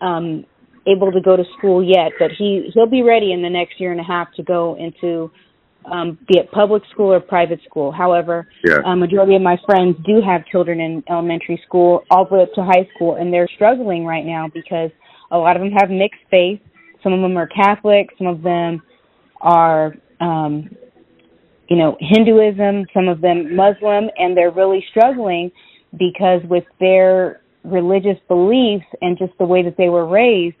um, 0.00 0.44
able 0.86 1.12
to 1.12 1.20
go 1.20 1.36
to 1.36 1.44
school 1.58 1.82
yet, 1.82 2.12
but 2.18 2.30
he 2.36 2.70
he'll 2.74 2.86
be 2.86 3.02
ready 3.02 3.32
in 3.32 3.42
the 3.42 3.50
next 3.50 3.80
year 3.80 3.92
and 3.92 4.00
a 4.00 4.04
half 4.04 4.28
to 4.36 4.42
go 4.42 4.76
into 4.78 5.30
um, 5.90 6.18
be 6.28 6.38
it 6.38 6.50
public 6.52 6.82
school 6.92 7.12
or 7.12 7.20
private 7.20 7.60
school. 7.68 7.90
However, 7.90 8.46
yeah. 8.64 8.78
a 8.84 8.94
majority 8.94 9.34
of 9.34 9.42
my 9.42 9.56
friends 9.64 9.96
do 10.04 10.20
have 10.24 10.46
children 10.46 10.80
in 10.80 11.02
elementary 11.08 11.60
school 11.66 12.04
all 12.10 12.26
the 12.26 12.36
way 12.36 12.42
up 12.42 12.52
to 12.54 12.62
high 12.62 12.88
school, 12.94 13.16
and 13.16 13.32
they're 13.32 13.48
struggling 13.54 14.04
right 14.04 14.24
now 14.24 14.48
because 14.52 14.90
a 15.30 15.38
lot 15.38 15.56
of 15.56 15.62
them 15.62 15.72
have 15.72 15.90
mixed 15.90 16.20
faith. 16.30 16.60
Some 17.02 17.12
of 17.12 17.20
them 17.20 17.36
are 17.36 17.46
Catholic, 17.46 18.08
some 18.18 18.26
of 18.26 18.42
them 18.42 18.82
are, 19.40 19.94
um, 20.20 20.68
you 21.70 21.76
know, 21.76 21.96
Hinduism, 22.00 22.86
some 22.92 23.08
of 23.08 23.20
them 23.20 23.54
Muslim, 23.54 24.10
and 24.18 24.36
they're 24.36 24.50
really 24.50 24.84
struggling 24.90 25.52
because 25.96 26.42
with 26.50 26.64
their 26.80 27.40
religious 27.64 28.18
beliefs 28.28 28.86
and 29.00 29.16
just 29.16 29.32
the 29.38 29.44
way 29.44 29.62
that 29.62 29.76
they 29.78 29.88
were 29.88 30.06
raised, 30.06 30.56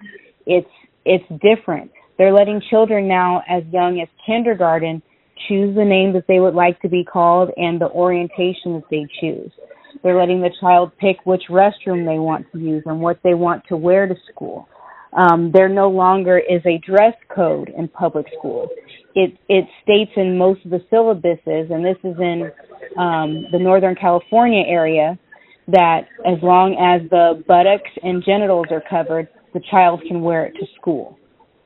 it's 0.46 0.70
it's 1.04 1.24
different. 1.42 1.90
They're 2.16 2.32
letting 2.32 2.62
children 2.70 3.08
now 3.08 3.42
as 3.48 3.64
young 3.72 4.00
as 4.00 4.08
kindergarten 4.24 5.02
choose 5.48 5.74
the 5.74 5.84
name 5.84 6.12
that 6.12 6.26
they 6.28 6.38
would 6.38 6.54
like 6.54 6.80
to 6.82 6.88
be 6.88 7.02
called 7.02 7.50
and 7.56 7.80
the 7.80 7.88
orientation 7.88 8.74
that 8.74 8.84
they 8.90 9.06
choose. 9.20 9.50
They're 10.02 10.18
letting 10.18 10.40
the 10.40 10.54
child 10.60 10.92
pick 10.98 11.16
which 11.24 11.42
restroom 11.50 12.06
they 12.06 12.18
want 12.18 12.46
to 12.52 12.58
use 12.58 12.82
and 12.86 13.00
what 13.00 13.18
they 13.24 13.34
want 13.34 13.64
to 13.68 13.76
wear 13.76 14.06
to 14.06 14.14
school. 14.32 14.68
Um, 15.12 15.50
there 15.52 15.68
no 15.68 15.88
longer 15.88 16.38
is 16.38 16.60
a 16.66 16.78
dress 16.86 17.14
code 17.34 17.72
in 17.76 17.88
public 17.88 18.26
schools. 18.38 18.68
It 19.14 19.36
it 19.48 19.66
states 19.82 20.12
in 20.16 20.38
most 20.38 20.64
of 20.64 20.70
the 20.70 20.80
syllabuses, 20.92 21.72
and 21.72 21.84
this 21.84 21.98
is 22.04 22.16
in 22.18 22.50
um, 22.98 23.46
the 23.52 23.58
Northern 23.58 23.94
California 23.94 24.62
area, 24.66 25.18
that 25.68 26.02
as 26.26 26.38
long 26.42 26.74
as 26.74 27.08
the 27.10 27.42
buttocks 27.46 27.90
and 28.02 28.22
genitals 28.24 28.66
are 28.70 28.82
covered, 28.88 29.28
the 29.52 29.60
child 29.70 30.02
can 30.06 30.20
wear 30.20 30.46
it 30.46 30.54
to 30.60 30.66
school. 30.80 31.18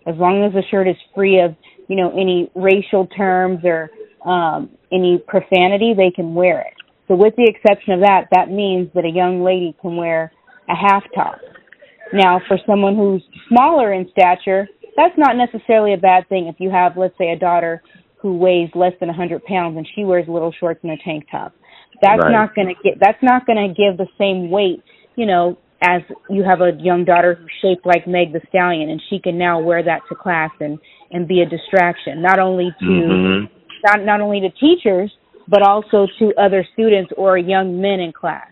As 0.07 0.15
long 0.17 0.45
as 0.45 0.53
the 0.53 0.63
shirt 0.71 0.89
is 0.89 0.97
free 1.15 1.41
of, 1.41 1.55
you 1.89 1.97
know, 1.97 2.11
any 2.13 2.51
racial 2.55 3.07
terms 3.09 3.61
or 3.65 3.91
um, 4.29 4.71
any 4.93 5.23
profanity, 5.27 5.93
they 5.97 6.11
can 6.11 6.35
wear 6.35 6.61
it. 6.61 6.75
So 7.09 7.15
with 7.15 7.35
the 7.37 7.45
exception 7.47 7.95
of 7.95 8.01
that, 8.01 8.29
that 8.33 8.51
means 8.51 8.89
that 8.95 9.05
a 9.05 9.11
young 9.11 9.43
lady 9.43 9.75
can 9.81 9.97
wear 9.97 10.33
a 10.69 10.75
half 10.75 11.05
top. 11.15 11.39
Now, 12.13 12.41
for 12.49 12.59
someone 12.67 12.97
who's 12.97 13.23
smaller 13.49 13.93
in 13.93 14.09
stature, 14.11 14.67
that's 14.97 15.17
not 15.19 15.37
necessarily 15.37 15.95
a 15.95 15.99
bad 15.99 16.29
thing 16.29 16.47
if 16.47 16.57
you 16.59 16.71
have, 16.71 16.97
let's 16.97 17.17
say, 17.19 17.31
a 17.31 17.39
daughter 17.39 17.83
who 18.19 18.37
weighs 18.37 18.71
less 18.75 18.93
than 19.01 19.09
100 19.09 19.45
pounds 19.45 19.77
and 19.77 19.87
she 19.95 20.05
wears 20.05 20.27
little 20.29 20.53
shorts 20.59 20.81
and 20.83 20.93
a 20.93 20.97
tank 21.05 21.27
top. 21.31 21.53
That's 22.01 22.23
Right. 22.23 22.33
not 22.33 22.55
going 22.55 22.69
to 22.69 22.75
get. 22.83 22.99
That's 22.99 23.23
not 23.23 23.47
going 23.47 23.69
to 23.69 23.75
give 23.75 23.97
the 23.97 24.09
same 24.19 24.51
weight, 24.51 24.83
you 25.17 25.27
know, 25.27 25.57
as 25.83 26.03
you 26.31 26.43
have 26.43 26.61
a 26.61 26.73
young 26.81 27.05
daughter 27.05 27.35
who's 27.35 27.51
shaped 27.61 27.87
like 27.87 28.07
Meg 28.07 28.33
the 28.33 28.41
Stallion, 28.49 28.89
and 28.91 29.01
she 29.09 29.19
can 29.19 29.37
now 29.39 29.61
wear 29.61 29.83
that 29.83 30.03
to 30.09 30.15
class 30.15 30.51
and 30.61 30.79
and 31.13 31.29
be 31.29 31.43
a 31.43 31.47
distraction, 31.47 32.21
not 32.23 32.39
only 32.39 32.75
to 32.81 32.87
Mhm. 32.87 33.49
not 33.87 34.05
not 34.05 34.21
only 34.21 34.41
to 34.41 34.51
teachers 34.51 35.15
but 35.47 35.63
also 35.63 36.07
to 36.19 36.35
other 36.37 36.65
students 36.73 37.13
or 37.17 37.37
young 37.37 37.81
men 37.81 38.01
in 38.01 38.13
class. 38.13 38.49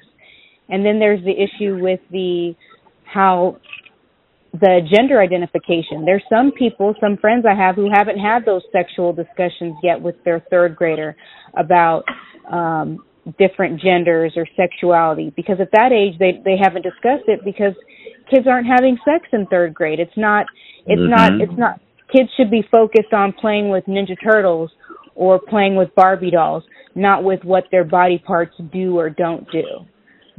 And 0.68 0.84
then 0.84 0.98
there's 0.98 1.22
the 1.24 1.32
issue 1.32 1.78
with 1.80 2.00
the 2.10 2.54
how 3.04 3.56
the 4.52 4.80
gender 4.92 5.20
identification. 5.20 6.04
There's 6.04 6.22
some 6.28 6.52
people, 6.52 6.94
some 7.00 7.16
friends 7.16 7.44
I 7.48 7.54
have 7.54 7.74
who 7.76 7.88
haven't 7.92 8.18
had 8.18 8.44
those 8.44 8.62
sexual 8.70 9.12
discussions 9.12 9.76
yet 9.82 10.00
with 10.00 10.16
their 10.24 10.40
third 10.50 10.76
grader 10.76 11.16
about 11.56 12.04
um 12.50 12.98
different 13.38 13.80
genders 13.80 14.32
or 14.36 14.44
sexuality 14.56 15.32
because 15.36 15.56
at 15.60 15.70
that 15.72 15.92
age 15.92 16.18
they 16.18 16.42
they 16.44 16.56
haven't 16.60 16.82
discussed 16.82 17.24
it 17.28 17.40
because 17.44 17.72
kids 18.28 18.46
aren't 18.48 18.66
having 18.66 18.98
sex 19.04 19.26
in 19.32 19.46
third 19.46 19.72
grade. 19.72 20.00
It's 20.00 20.16
not 20.16 20.46
it's 20.86 21.08
not 21.08 21.32
Mhm. 21.32 21.42
it's 21.42 21.56
not 21.58 21.80
kids 22.12 22.28
should 22.36 22.50
be 22.50 22.62
focused 22.62 23.12
on 23.12 23.32
playing 23.32 23.70
with 23.70 23.84
ninja 23.86 24.16
turtles 24.22 24.70
or 25.14 25.38
playing 25.38 25.76
with 25.76 25.94
barbie 25.94 26.30
dolls 26.30 26.64
not 26.94 27.22
with 27.22 27.42
what 27.44 27.64
their 27.70 27.84
body 27.84 28.18
parts 28.18 28.56
do 28.72 28.98
or 28.98 29.08
don't 29.08 29.48
do 29.50 29.64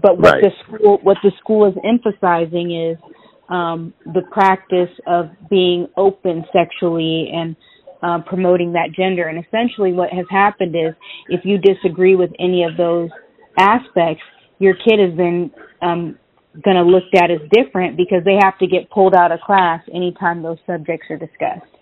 but 0.02 0.18
what 0.18 0.34
Right. 0.34 0.44
the 0.44 0.52
school 0.64 1.00
what 1.04 1.18
the 1.24 1.32
school 1.40 1.66
is 1.66 1.76
emphasizing 1.84 2.72
is 2.72 2.98
um 3.54 3.94
the 4.14 4.22
practice 4.32 4.90
of 5.08 5.28
being 5.50 5.88
open 5.96 6.44
sexually 6.52 7.30
and 7.34 7.56
uh, 8.02 8.20
promoting 8.26 8.74
that 8.74 8.90
gender 8.96 9.28
and 9.28 9.44
essentially 9.46 9.94
what 9.94 10.10
has 10.10 10.26
happened 10.30 10.76
is 10.76 10.94
if 11.30 11.42
you 11.46 11.58
disagree 11.58 12.16
with 12.16 12.32
any 12.40 12.64
of 12.64 12.76
those 12.78 13.10
aspects 13.60 14.24
your 14.60 14.74
kid 14.76 15.00
has 15.00 15.16
been 15.16 15.52
um 15.82 16.18
going 16.64 16.76
to 16.76 16.84
looked 16.84 17.16
at 17.16 17.32
as 17.32 17.40
different 17.52 17.98
because 17.98 18.24
they 18.26 18.38
have 18.42 18.58
to 18.60 18.68
get 18.68 18.90
pulled 18.92 19.16
out 19.16 19.32
of 19.32 19.40
class 19.42 19.82
anytime 19.94 20.44
those 20.44 20.58
subjects 20.68 21.06
are 21.10 21.18
discussed 21.18 21.74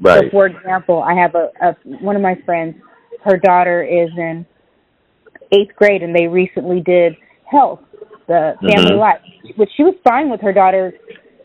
Right. 0.00 0.24
so, 0.24 0.30
for 0.30 0.46
example, 0.46 1.02
I 1.02 1.14
have 1.14 1.34
a, 1.34 1.50
a 1.60 1.76
one 2.02 2.16
of 2.16 2.22
my 2.22 2.34
friends. 2.44 2.76
Her 3.24 3.38
daughter 3.38 3.82
is 3.82 4.10
in 4.16 4.44
eighth 5.52 5.74
grade, 5.76 6.02
and 6.02 6.14
they 6.14 6.26
recently 6.26 6.80
did 6.80 7.14
health, 7.50 7.80
the 8.26 8.54
family 8.62 8.92
Mhm. 8.92 8.98
life, 8.98 9.20
which 9.56 9.70
she 9.76 9.84
was 9.84 9.94
fine 10.08 10.30
with 10.30 10.40
her 10.40 10.52
daughter, 10.52 10.92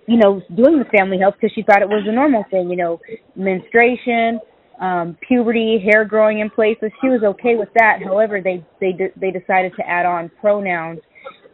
you 0.08 0.18
know, 0.18 0.42
doing 0.56 0.80
the 0.80 0.86
family 0.86 1.18
health 1.18 1.36
because 1.40 1.54
she 1.54 1.62
thought 1.64 1.82
it 1.82 1.90
was 1.90 2.06
a 2.08 2.12
normal 2.12 2.44
thing. 2.52 2.70
You 2.70 2.78
know, 2.78 3.00
menstruation, 3.36 4.40
um, 4.80 5.18
puberty, 5.22 5.78
hair 5.80 6.06
growing 6.06 6.40
in 6.40 6.50
places. 6.50 6.92
She 7.02 7.10
was 7.10 7.24
okay 7.24 7.56
with 7.56 7.70
that. 7.76 8.02
However, 8.04 8.42
they 8.42 8.64
they 8.80 8.94
de- 8.94 9.14
they 9.18 9.32
decided 9.32 9.76
to 9.76 9.88
add 9.88 10.06
on 10.06 10.30
pronouns, 10.42 11.00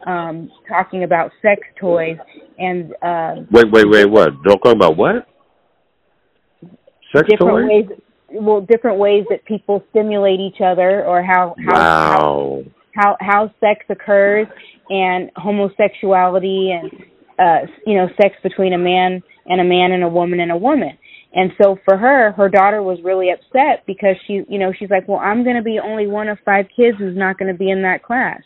um, 0.06 0.50
talking 0.68 1.04
about 1.04 1.32
sex 1.42 1.60
toys 1.78 2.18
and. 2.58 2.94
Uh, 3.02 3.42
Wait, 3.50 3.70
wait, 3.70 3.88
wait. 3.88 4.06
What? 4.06 4.42
Don't 4.44 4.58
talk 4.60 4.74
about 4.74 4.96
what? 4.96 5.26
Sex 7.14 7.28
different 7.28 7.38
toys? 7.38 7.68
ways 7.68 7.98
well 8.32 8.60
different 8.60 8.98
ways 8.98 9.24
that 9.30 9.44
people 9.44 9.82
stimulate 9.90 10.40
each 10.40 10.60
other 10.60 11.04
or 11.04 11.22
how 11.22 11.54
how 11.58 11.74
Wow. 11.74 12.64
How 12.96 13.16
how 13.20 13.50
sex 13.60 13.84
occurs 13.88 14.46
and 14.88 15.30
homosexuality 15.36 16.72
and 16.72 16.90
uh 17.38 17.66
you 17.86 17.94
know 17.94 18.08
sex 18.20 18.34
between 18.42 18.72
a 18.72 18.78
man 18.78 19.22
and 19.46 19.60
a 19.60 19.64
man 19.64 19.92
and 19.92 20.02
a 20.02 20.08
woman 20.08 20.40
and 20.40 20.50
a 20.50 20.56
woman. 20.56 20.96
And 21.34 21.52
so 21.62 21.76
for 21.84 21.96
her 21.96 22.32
her 22.32 22.48
daughter 22.48 22.82
was 22.82 22.98
really 23.04 23.30
upset 23.30 23.84
because 23.86 24.16
she 24.26 24.42
you 24.48 24.58
know 24.58 24.72
she's 24.78 24.90
like 24.90 25.06
well 25.06 25.18
i'm 25.18 25.44
going 25.44 25.56
to 25.56 25.62
be 25.62 25.78
only 25.82 26.06
one 26.06 26.28
of 26.28 26.38
five 26.44 26.66
kids 26.74 26.96
who's 26.98 27.16
not 27.16 27.38
going 27.38 27.52
to 27.52 27.58
be 27.58 27.70
in 27.70 27.82
that 27.82 28.02
class. 28.02 28.40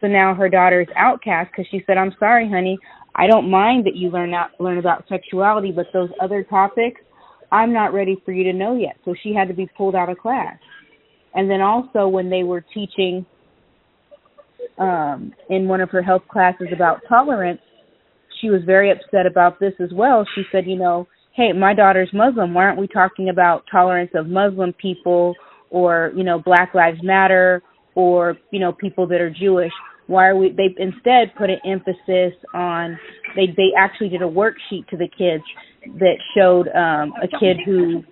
So 0.00 0.06
now 0.06 0.34
her 0.34 0.50
daughter 0.50 0.82
is 0.82 0.88
outcast 0.96 1.50
because 1.50 1.66
she 1.70 1.82
said 1.86 1.96
i'm 1.96 2.14
sorry 2.18 2.48
honey. 2.48 2.78
I 3.18 3.26
don't 3.26 3.50
mind 3.50 3.86
that 3.86 3.96
you 3.96 4.10
learn 4.10 4.34
out 4.34 4.50
learn 4.60 4.78
about 4.78 5.04
sexuality 5.08 5.72
but 5.72 5.86
those 5.92 6.10
other 6.20 6.44
topics 6.44 7.00
i'm 7.50 7.72
not 7.72 7.94
ready 7.94 8.20
for 8.24 8.32
you 8.32 8.44
to 8.44 8.52
know 8.52 8.76
yet. 8.76 8.96
So 9.06 9.14
she 9.22 9.32
had 9.32 9.48
to 9.48 9.54
be 9.54 9.68
pulled 9.76 9.94
out 9.94 10.10
of 10.10 10.18
class. 10.18 10.58
And 11.34 11.50
then 11.50 11.60
also 11.60 12.08
when 12.08 12.30
they 12.30 12.42
were 12.42 12.62
teaching 12.74 13.24
um 14.78 15.32
in 15.48 15.68
one 15.68 15.80
of 15.80 15.90
her 15.90 16.02
health 16.02 16.22
classes 16.28 16.68
about 16.72 17.00
tolerance 17.08 17.60
she 18.40 18.50
was 18.50 18.60
very 18.64 18.90
upset 18.90 19.26
about 19.26 19.58
this 19.60 19.72
as 19.80 19.90
well. 19.92 20.26
She 20.34 20.42
said 20.52 20.66
you 20.66 20.76
know 20.76 21.08
hey 21.32 21.52
my 21.52 21.74
daughter's 21.74 22.10
muslim. 22.12 22.54
Why 22.54 22.64
aren't 22.64 22.80
we 22.80 22.88
talking 22.88 23.28
about 23.28 23.64
tolerance 23.70 24.10
of 24.14 24.26
muslim 24.26 24.72
people 24.74 25.34
or 25.70 26.12
you 26.16 26.24
know 26.24 26.38
black 26.38 26.74
lives 26.74 26.98
matter 27.02 27.62
or 27.94 28.36
you 28.50 28.60
know 28.60 28.72
people 28.72 29.06
that 29.08 29.20
are 29.20 29.30
jewish? 29.30 29.72
Why 30.06 30.28
are 30.28 30.36
we 30.36 30.50
they 30.50 30.74
instead 30.78 31.34
put 31.36 31.50
an 31.50 31.58
emphasis 31.64 32.34
on 32.54 32.98
they 33.34 33.46
they 33.56 33.70
actually 33.76 34.10
did 34.10 34.22
a 34.22 34.26
worksheet 34.26 34.86
to 34.88 34.96
the 34.96 35.08
kids 35.08 35.44
that 35.98 36.16
showed 36.36 36.68
um 36.68 37.12
a 37.22 37.28
kid 37.40 37.56
who 37.64 38.02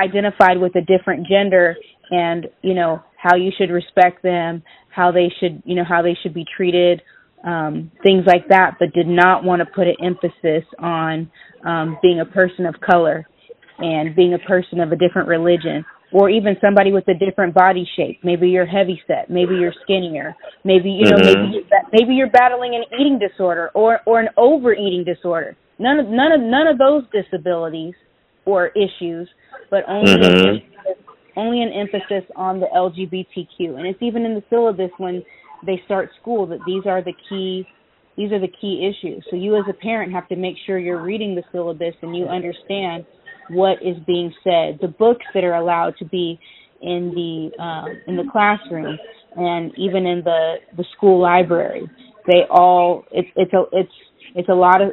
identified 0.00 0.58
with 0.58 0.76
a 0.76 0.80
different 0.80 1.26
gender 1.26 1.76
and 2.10 2.46
you 2.62 2.74
know 2.74 3.02
how 3.16 3.36
you 3.36 3.50
should 3.56 3.70
respect 3.70 4.22
them 4.22 4.62
how 4.94 5.10
they 5.12 5.32
should 5.40 5.62
you 5.64 5.74
know 5.74 5.84
how 5.88 6.02
they 6.02 6.16
should 6.22 6.34
be 6.34 6.44
treated 6.56 7.02
um 7.44 7.90
things 8.02 8.24
like 8.26 8.48
that 8.48 8.76
but 8.78 8.92
did 8.92 9.06
not 9.06 9.44
want 9.44 9.60
to 9.60 9.66
put 9.66 9.86
an 9.86 9.96
emphasis 10.02 10.64
on 10.78 11.30
um 11.66 11.98
being 12.02 12.20
a 12.20 12.24
person 12.24 12.66
of 12.66 12.74
color 12.80 13.26
and 13.78 14.14
being 14.16 14.34
a 14.34 14.38
person 14.38 14.80
of 14.80 14.92
a 14.92 14.96
different 14.96 15.28
religion 15.28 15.84
or 16.12 16.30
even 16.30 16.56
somebody 16.60 16.92
with 16.92 17.06
a 17.08 17.14
different 17.14 17.54
body 17.54 17.86
shape 17.96 18.20
maybe 18.22 18.48
you're 18.48 18.66
heavy 18.66 19.00
set 19.06 19.28
maybe 19.28 19.56
you're 19.56 19.74
skinnier 19.82 20.34
maybe 20.64 20.90
you 20.90 21.06
know 21.06 21.16
Mhm. 21.16 21.24
maybe 21.24 21.50
you're, 21.52 21.82
maybe 21.92 22.14
you're 22.14 22.30
battling 22.30 22.74
an 22.74 22.84
eating 22.98 23.18
disorder 23.18 23.70
or 23.74 24.00
or 24.06 24.20
an 24.20 24.28
overeating 24.36 25.04
disorder 25.04 25.56
none 25.78 25.98
of 25.98 26.06
none 26.06 26.32
of 26.32 26.40
none 26.40 26.66
of 26.66 26.78
those 26.78 27.04
disabilities 27.10 27.94
or 28.44 28.68
issues 28.68 29.28
but 29.70 29.84
only 29.88 30.12
Mhm. 30.12 30.46
emphasis, 30.46 30.75
only 31.36 31.62
an 31.62 31.70
emphasis 31.72 32.28
on 32.34 32.60
the 32.60 32.66
LGBTQ 32.74 33.76
and 33.78 33.86
it's 33.86 34.02
even 34.02 34.24
in 34.24 34.34
the 34.34 34.42
syllabus 34.50 34.90
when 34.98 35.22
they 35.64 35.80
start 35.84 36.10
school 36.20 36.46
that 36.46 36.58
these 36.66 36.84
are 36.86 37.02
the 37.02 37.14
key 37.28 37.66
these 38.16 38.32
are 38.32 38.40
the 38.40 38.48
key 38.60 38.88
issues. 38.88 39.24
So 39.30 39.36
you 39.36 39.56
as 39.56 39.64
a 39.68 39.74
parent 39.74 40.12
have 40.12 40.26
to 40.28 40.36
make 40.36 40.56
sure 40.64 40.78
you're 40.78 41.02
reading 41.02 41.34
the 41.34 41.42
syllabus 41.52 41.94
and 42.00 42.16
you 42.16 42.24
understand 42.26 43.04
what 43.50 43.74
is 43.82 43.96
being 44.06 44.32
said. 44.42 44.78
The 44.80 44.88
books 44.98 45.24
that 45.34 45.44
are 45.44 45.54
allowed 45.54 45.94
to 45.98 46.04
be 46.06 46.40
in 46.82 47.12
the 47.14 47.62
um, 47.62 48.00
in 48.06 48.16
the 48.16 48.24
classroom 48.30 48.98
and 49.36 49.72
even 49.76 50.06
in 50.06 50.22
the 50.24 50.56
the 50.76 50.84
school 50.96 51.20
library. 51.20 51.88
They 52.26 52.42
all 52.50 53.04
it's 53.12 53.28
it's 53.36 53.52
a 53.52 53.64
it's 53.72 53.92
it's 54.34 54.48
a 54.48 54.54
lot 54.54 54.80
of 54.80 54.92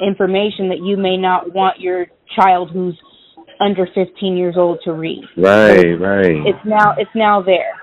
information 0.00 0.68
that 0.68 0.78
you 0.82 0.96
may 0.96 1.16
not 1.16 1.52
want 1.54 1.80
your 1.80 2.06
child 2.36 2.70
who's 2.72 2.98
under 3.60 3.86
15 3.94 4.36
years 4.36 4.54
old 4.56 4.80
to 4.84 4.92
read. 4.92 5.22
Right, 5.36 5.96
so 5.98 6.04
right. 6.04 6.46
It's 6.46 6.64
now 6.64 6.94
it's 6.98 7.10
now 7.14 7.42
there. 7.42 7.74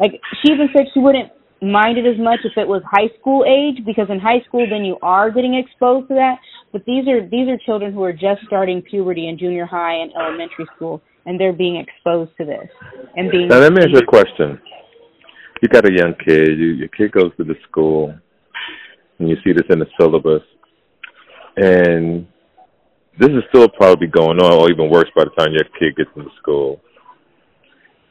Like 0.00 0.20
she 0.42 0.52
even 0.52 0.68
said 0.74 0.86
she 0.92 1.00
wouldn't 1.00 1.30
mind 1.62 1.98
it 1.98 2.06
as 2.06 2.18
much 2.18 2.40
if 2.44 2.52
it 2.56 2.66
was 2.66 2.82
high 2.90 3.08
school 3.18 3.44
age 3.44 3.84
because 3.84 4.08
in 4.10 4.18
high 4.18 4.40
school 4.46 4.66
then 4.68 4.84
you 4.84 4.96
are 5.02 5.30
getting 5.30 5.54
exposed 5.54 6.08
to 6.08 6.14
that. 6.14 6.36
But 6.72 6.84
these 6.86 7.06
are 7.08 7.26
these 7.28 7.48
are 7.48 7.58
children 7.64 7.92
who 7.92 8.02
are 8.02 8.12
just 8.12 8.40
starting 8.46 8.82
puberty 8.82 9.28
in 9.28 9.38
junior 9.38 9.66
high 9.66 9.94
and 9.94 10.12
elementary 10.14 10.66
school 10.74 11.02
and 11.26 11.40
they're 11.40 11.52
being 11.52 11.76
exposed 11.76 12.30
to 12.38 12.44
this 12.44 12.68
and 13.16 13.30
being 13.30 13.48
Now 13.48 13.58
let 13.58 13.72
me 13.72 13.82
ask 13.82 13.90
you 13.90 13.98
a 13.98 14.06
question. 14.06 14.60
You 15.62 15.68
got 15.68 15.88
a 15.88 15.92
young 15.92 16.14
kid, 16.24 16.58
you, 16.58 16.72
your 16.74 16.88
kid 16.88 17.12
goes 17.12 17.34
to 17.38 17.44
the 17.44 17.54
school 17.68 18.14
and 19.18 19.28
you 19.28 19.36
see 19.44 19.52
this 19.52 19.64
in 19.70 19.78
the 19.78 19.86
syllabus 19.98 20.42
and 21.56 22.26
this 23.18 23.30
is 23.30 23.42
still 23.48 23.68
probably 23.68 24.06
going 24.06 24.38
on 24.38 24.52
or 24.52 24.70
even 24.70 24.90
worse 24.90 25.08
by 25.16 25.24
the 25.24 25.30
time 25.30 25.52
your 25.52 25.64
kid 25.78 25.96
gets 25.96 26.10
into 26.16 26.30
school 26.38 26.80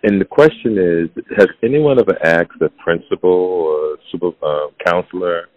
and 0.05 0.21
the 0.21 0.25
question 0.25 0.77
is, 0.77 1.23
has 1.35 1.47
anyone 1.63 1.99
ever 1.99 2.15
asked 2.23 2.61
a 2.61 2.69
principal 2.83 3.31
or 3.31 3.97
super 4.11 4.29
uh, 4.43 4.67
counselor, 4.85 5.49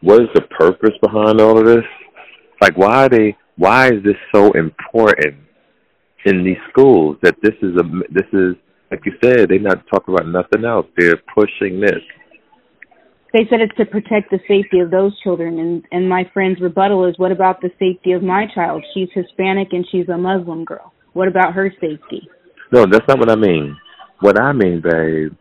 what 0.00 0.22
is 0.22 0.28
the 0.32 0.42
purpose 0.42 0.94
behind 1.02 1.40
all 1.40 1.58
of 1.58 1.66
this? 1.66 1.84
Like, 2.60 2.76
why 2.76 3.06
are 3.06 3.08
they? 3.08 3.36
Why 3.56 3.88
is 3.88 4.04
this 4.04 4.14
so 4.32 4.52
important 4.52 5.34
in 6.24 6.44
these 6.44 6.62
schools? 6.70 7.16
That 7.22 7.34
this 7.42 7.54
is 7.60 7.74
a 7.76 7.82
this 8.10 8.28
is 8.32 8.54
like 8.92 9.00
you 9.04 9.12
said, 9.22 9.48
they're 9.48 9.58
not 9.58 9.84
talking 9.92 10.14
about 10.14 10.28
nothing 10.28 10.64
else. 10.64 10.86
They're 10.96 11.20
pushing 11.34 11.80
this. 11.80 12.00
They 13.32 13.40
said 13.50 13.60
it's 13.60 13.76
to 13.76 13.84
protect 13.84 14.30
the 14.30 14.38
safety 14.48 14.80
of 14.80 14.90
those 14.90 15.12
children, 15.20 15.58
and 15.58 15.84
and 15.92 16.08
my 16.08 16.24
friend's 16.32 16.60
rebuttal 16.60 17.06
is, 17.06 17.18
what 17.18 17.32
about 17.32 17.60
the 17.60 17.70
safety 17.78 18.12
of 18.12 18.22
my 18.22 18.46
child? 18.54 18.82
She's 18.94 19.08
Hispanic 19.14 19.68
and 19.72 19.86
she's 19.90 20.08
a 20.08 20.16
Muslim 20.16 20.64
girl. 20.64 20.92
What 21.12 21.28
about 21.28 21.52
her 21.54 21.70
safety? 21.80 22.28
No, 22.72 22.86
that's 22.90 23.06
not 23.08 23.18
what 23.18 23.30
I 23.30 23.36
mean. 23.36 23.76
What 24.20 24.40
I 24.40 24.52
mean, 24.52 24.82
babe, 24.82 25.36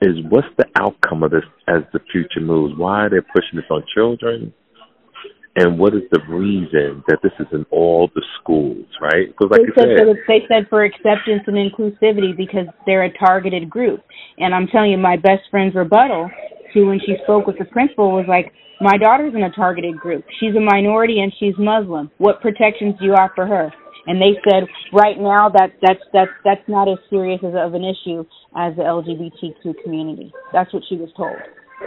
is 0.00 0.16
what's 0.28 0.48
the 0.58 0.66
outcome 0.80 1.22
of 1.22 1.30
this 1.30 1.44
as 1.68 1.82
the 1.92 2.00
future 2.10 2.40
moves? 2.40 2.74
Why 2.76 3.06
are 3.06 3.10
they 3.10 3.20
pushing 3.20 3.56
this 3.56 3.70
on 3.70 3.84
children? 3.94 4.52
And 5.54 5.78
what 5.78 5.94
is 5.94 6.02
the 6.10 6.20
reason 6.28 7.04
that 7.08 7.18
this 7.22 7.32
is 7.38 7.46
in 7.52 7.66
all 7.70 8.10
the 8.14 8.24
schools, 8.40 8.86
right? 9.02 9.28
Because 9.28 9.50
like 9.50 9.60
they 9.60 9.82
said, 9.82 9.98
said, 9.98 10.16
they 10.26 10.40
said 10.48 10.68
for 10.70 10.82
acceptance 10.82 11.44
and 11.46 11.56
inclusivity 11.56 12.34
because 12.34 12.66
they're 12.86 13.04
a 13.04 13.12
targeted 13.18 13.68
group. 13.68 14.00
And 14.38 14.54
I'm 14.54 14.66
telling 14.66 14.92
you, 14.92 14.98
my 14.98 15.16
best 15.16 15.42
friend's 15.50 15.74
rebuttal 15.74 16.30
to 16.74 16.84
when 16.84 17.00
she 17.00 17.16
spoke 17.24 17.46
with 17.46 17.58
the 17.58 17.64
principal 17.66 18.12
was 18.12 18.26
like, 18.28 18.52
"My 18.80 18.96
daughter's 18.96 19.34
in 19.34 19.42
a 19.42 19.50
targeted 19.50 19.98
group. 19.98 20.24
She's 20.40 20.54
a 20.56 20.60
minority 20.60 21.20
and 21.20 21.32
she's 21.38 21.54
Muslim. 21.58 22.10
What 22.18 22.40
protections 22.40 22.94
do 22.98 23.06
you 23.06 23.14
offer 23.14 23.46
her?" 23.46 23.72
and 24.06 24.20
they 24.20 24.34
said 24.48 24.66
right 24.92 25.18
now 25.18 25.48
that 25.48 25.70
that's 25.80 26.02
that's 26.12 26.30
that's 26.44 26.66
not 26.68 26.88
as 26.88 26.98
serious 27.10 27.40
as 27.46 27.54
of 27.54 27.74
an 27.74 27.84
issue 27.84 28.24
as 28.56 28.74
the 28.76 28.82
LGBTQ 28.82 29.82
community. 29.82 30.32
That's 30.52 30.72
what 30.72 30.82
she 30.88 30.96
was 30.96 31.10
told. 31.16 31.36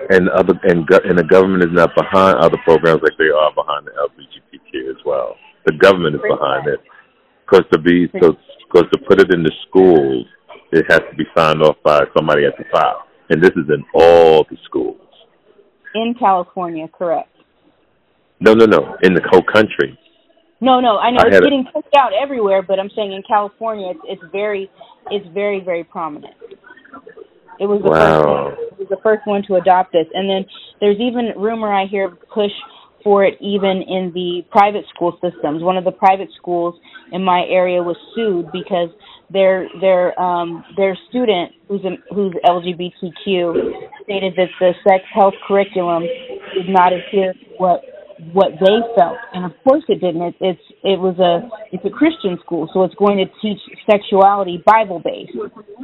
And 0.09 0.29
other 0.29 0.53
and 0.63 0.87
and 1.03 1.17
the 1.17 1.27
government 1.27 1.63
is 1.63 1.71
not 1.71 1.91
behind 1.95 2.37
other 2.37 2.57
programs 2.63 3.01
like 3.03 3.17
they 3.17 3.31
are 3.31 3.51
behind 3.53 3.87
the 3.87 3.91
LGBTQ 3.91 4.89
as 4.89 5.01
well. 5.05 5.35
The 5.65 5.73
government 5.73 6.15
is 6.15 6.21
behind 6.21 6.67
it 6.67 6.79
because 7.45 7.65
to 7.73 7.79
be 7.79 8.07
so 8.21 8.35
because 8.71 8.87
to 8.93 8.99
put 9.07 9.19
it 9.19 9.33
in 9.33 9.43
the 9.43 9.51
schools, 9.67 10.25
it 10.71 10.85
has 10.89 10.99
to 10.99 11.15
be 11.15 11.23
signed 11.35 11.61
off 11.61 11.75
by 11.83 12.03
somebody 12.15 12.45
at 12.45 12.57
the 12.57 12.65
top, 12.71 13.07
and 13.29 13.41
this 13.41 13.51
is 13.51 13.69
in 13.69 13.83
all 13.93 14.45
the 14.49 14.57
schools. 14.65 14.99
In 15.93 16.15
California, 16.19 16.87
correct. 16.87 17.29
No, 18.39 18.53
no, 18.53 18.65
no. 18.65 18.97
In 19.01 19.13
the 19.13 19.21
whole 19.29 19.43
country. 19.43 19.97
No, 20.61 20.79
no, 20.79 20.97
I 20.97 21.11
know 21.11 21.19
I 21.19 21.27
it's 21.27 21.39
getting 21.39 21.65
pushed 21.73 21.93
out 21.97 22.11
everywhere, 22.19 22.61
but 22.61 22.79
I'm 22.79 22.89
saying 22.95 23.11
in 23.11 23.23
California, 23.27 23.91
it's 23.91 23.99
it's 24.05 24.31
very, 24.31 24.69
it's 25.11 25.27
very 25.33 25.59
very 25.59 25.83
prominent. 25.83 26.33
It 27.59 27.67
was 27.67 27.81
the 27.83 27.89
wow. 27.89 27.99
first 27.99 28.27
one. 28.27 28.67
It 28.71 28.79
was 28.79 28.87
the 28.89 29.01
first 29.03 29.27
one 29.27 29.43
to 29.47 29.55
adopt 29.55 29.91
this, 29.91 30.07
and 30.13 30.29
then 30.29 30.45
there's 30.79 30.97
even 30.99 31.33
rumor 31.37 31.71
I 31.71 31.85
hear 31.85 32.09
push 32.09 32.51
for 33.05 33.23
it 33.23 33.35
even 33.39 33.85
in 33.87 34.11
the 34.15 34.41
private 34.49 34.83
school 34.93 35.13
systems. 35.21 35.61
One 35.61 35.77
of 35.77 35.85
the 35.85 35.91
private 35.91 36.29
schools 36.35 36.73
in 37.11 37.23
my 37.23 37.45
area 37.47 37.81
was 37.81 37.95
sued 38.15 38.51
because 38.51 38.89
their 39.29 39.69
their 39.79 40.19
um 40.19 40.65
their 40.75 40.97
student 41.09 41.51
who's 41.67 41.85
a, 41.85 41.97
who's 42.13 42.33
LGBTQ 42.43 43.71
stated 44.03 44.33
that 44.37 44.49
the 44.59 44.73
sex 44.87 45.03
health 45.13 45.35
curriculum 45.47 46.03
did 46.55 46.67
not 46.67 46.93
adhere 46.93 47.33
to 47.33 47.39
what 47.57 47.81
what 48.31 48.51
they 48.59 48.79
felt, 48.95 49.17
and 49.33 49.45
of 49.45 49.51
course 49.67 49.83
it 49.89 49.99
didn't. 49.99 50.21
It, 50.21 50.35
it's 50.39 50.61
it 50.83 50.99
was 50.99 51.19
a 51.19 51.45
it's 51.75 51.83
a 51.85 51.89
Christian 51.89 52.39
school, 52.43 52.69
so 52.73 52.83
it's 52.83 52.95
going 52.95 53.17
to 53.17 53.25
teach 53.41 53.59
sexuality 53.89 54.63
Bible 54.65 55.01
based, 55.03 55.35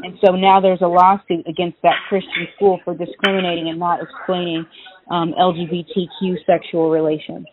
and 0.04 0.18
so 0.26 0.34
now 0.34 0.62
there's 0.62 0.82
a 0.82 0.88
lawsuit 0.88 1.46
against 1.48 1.78
that 1.84 1.96
Christian 2.08 2.48
school 2.56 2.80
for 2.86 2.96
discriminating 2.96 3.70
and 3.70 3.78
not 3.80 4.00
explaining 4.02 4.66
um, 5.12 5.34
LGBTQ 5.38 6.38
sexual 6.46 6.90
relations. 6.90 7.46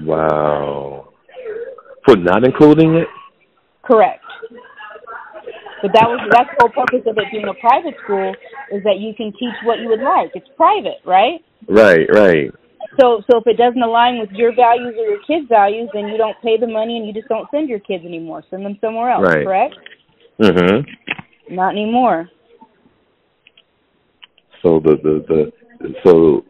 Wow, 0.00 1.08
for 2.04 2.16
not 2.16 2.44
including 2.44 2.94
it. 2.94 3.08
Correct. 3.82 4.22
But 5.82 5.92
that 5.92 6.08
was 6.08 6.20
that's 6.32 6.48
the 6.56 6.66
whole 6.66 6.84
purpose 6.84 7.04
of 7.06 7.18
it 7.18 7.24
being 7.30 7.46
a 7.46 7.54
private 7.60 7.94
school 8.02 8.34
is 8.72 8.82
that 8.84 8.98
you 8.98 9.12
can 9.14 9.32
teach 9.32 9.54
what 9.64 9.78
you 9.78 9.88
would 9.88 10.00
like. 10.00 10.30
It's 10.34 10.48
private, 10.56 10.98
right? 11.04 11.44
Right, 11.68 12.08
right. 12.10 12.50
So 12.98 13.22
so 13.30 13.38
if 13.38 13.46
it 13.46 13.56
doesn't 13.56 13.82
align 13.82 14.18
with 14.18 14.30
your 14.32 14.54
values 14.54 14.94
or 14.98 15.04
your 15.04 15.22
kids' 15.26 15.48
values, 15.48 15.88
then 15.92 16.08
you 16.08 16.16
don't 16.16 16.36
pay 16.42 16.56
the 16.58 16.66
money 16.66 16.96
and 16.96 17.06
you 17.06 17.12
just 17.12 17.28
don't 17.28 17.48
send 17.50 17.68
your 17.68 17.80
kids 17.80 18.04
anymore. 18.04 18.42
Send 18.50 18.64
them 18.64 18.78
somewhere 18.80 19.10
else, 19.10 19.24
right. 19.26 19.44
correct? 19.44 19.74
Mhm. 20.40 20.86
Not 21.50 21.72
anymore. 21.72 22.30
So 24.62 24.80
the 24.80 24.96
the 25.02 25.24
the 25.28 25.52
so 26.04 26.44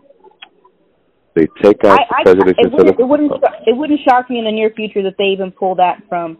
they 1.35 1.47
take 1.62 1.85
out 1.85 2.01
I, 2.01 2.25
the 2.25 2.31
I, 2.31 2.65
it 2.65 2.73
wouldn't, 2.73 3.01
it 3.01 3.05
wouldn't 3.05 3.33
it 3.67 3.77
wouldn't 3.77 4.01
shock 4.09 4.31
me 4.31 4.39
in 4.39 4.45
the 4.45 4.53
near 4.53 4.71
future 4.71 5.03
that 5.03 5.17
they 5.19 5.25
even 5.25 5.51
pull 5.51 5.75
that 5.77 6.03
from 6.09 6.39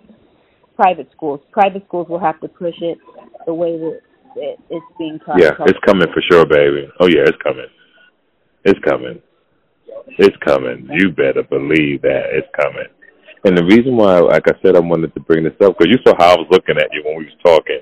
private 0.75 1.09
schools. 1.12 1.40
Private 1.53 1.85
schools 1.87 2.09
will 2.09 2.18
have 2.18 2.40
to 2.40 2.49
push 2.49 2.75
it 2.81 2.99
the 3.46 3.55
way 3.55 3.79
that 3.79 4.01
it, 4.37 4.61
it's 4.70 4.87
being 4.99 5.18
taught. 5.25 5.40
Yeah, 5.40 5.53
it's 5.61 5.79
coming 5.85 6.09
for 6.12 6.22
sure, 6.31 6.46
baby. 6.46 6.88
Oh 7.01 7.09
yeah, 7.09 7.25
it's 7.27 7.38
coming. 7.42 7.66
It's 8.64 8.81
coming. 8.81 9.20
It's 10.18 10.37
coming. 10.44 10.88
You 10.92 11.11
better 11.11 11.42
believe 11.42 12.03
that 12.03 12.31
it's 12.33 12.49
coming. 12.57 12.87
And 13.44 13.57
the 13.57 13.64
reason 13.64 13.96
why, 13.96 14.18
like 14.20 14.49
I 14.49 14.55
said, 14.62 14.77
I 14.77 14.81
wanted 14.81 15.14
to 15.14 15.20
bring 15.20 15.44
this 15.44 15.53
up 15.62 15.77
because 15.79 15.92
you 15.92 15.99
saw 16.07 16.14
how 16.18 16.35
I 16.35 16.37
was 16.37 16.49
looking 16.51 16.79
at 16.79 16.88
you 16.92 17.03
when 17.05 17.16
we 17.18 17.27
was 17.27 17.38
talking, 17.44 17.81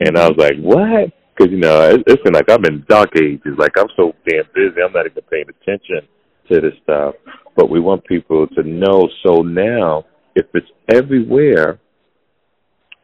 and 0.00 0.18
I 0.18 0.28
was 0.28 0.36
like, 0.38 0.56
"What?" 0.58 1.12
Because 1.36 1.52
you 1.52 1.58
know, 1.58 1.80
it, 1.82 2.02
it's 2.06 2.22
been 2.22 2.34
like 2.34 2.50
I'm 2.50 2.64
in 2.64 2.84
dark 2.88 3.10
ages. 3.16 3.56
Like 3.56 3.72
I'm 3.78 3.88
so 3.96 4.12
damn 4.28 4.44
busy, 4.54 4.82
I'm 4.84 4.92
not 4.92 5.06
even 5.06 5.22
paying 5.30 5.46
attention 5.48 6.08
to 6.50 6.60
this 6.60 6.74
stuff. 6.82 7.14
But 7.56 7.70
we 7.70 7.80
want 7.80 8.04
people 8.04 8.46
to 8.48 8.62
know. 8.62 9.08
So 9.24 9.42
now, 9.42 10.04
if 10.34 10.46
it's 10.54 10.66
everywhere, 10.92 11.78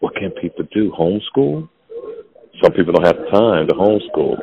what 0.00 0.14
can 0.14 0.30
people 0.40 0.64
do? 0.72 0.92
Homeschool? 0.98 1.68
Some 2.62 2.72
people 2.72 2.92
don't 2.92 3.06
have 3.06 3.30
time 3.32 3.68
to 3.68 3.74
homeschool. 3.74 4.36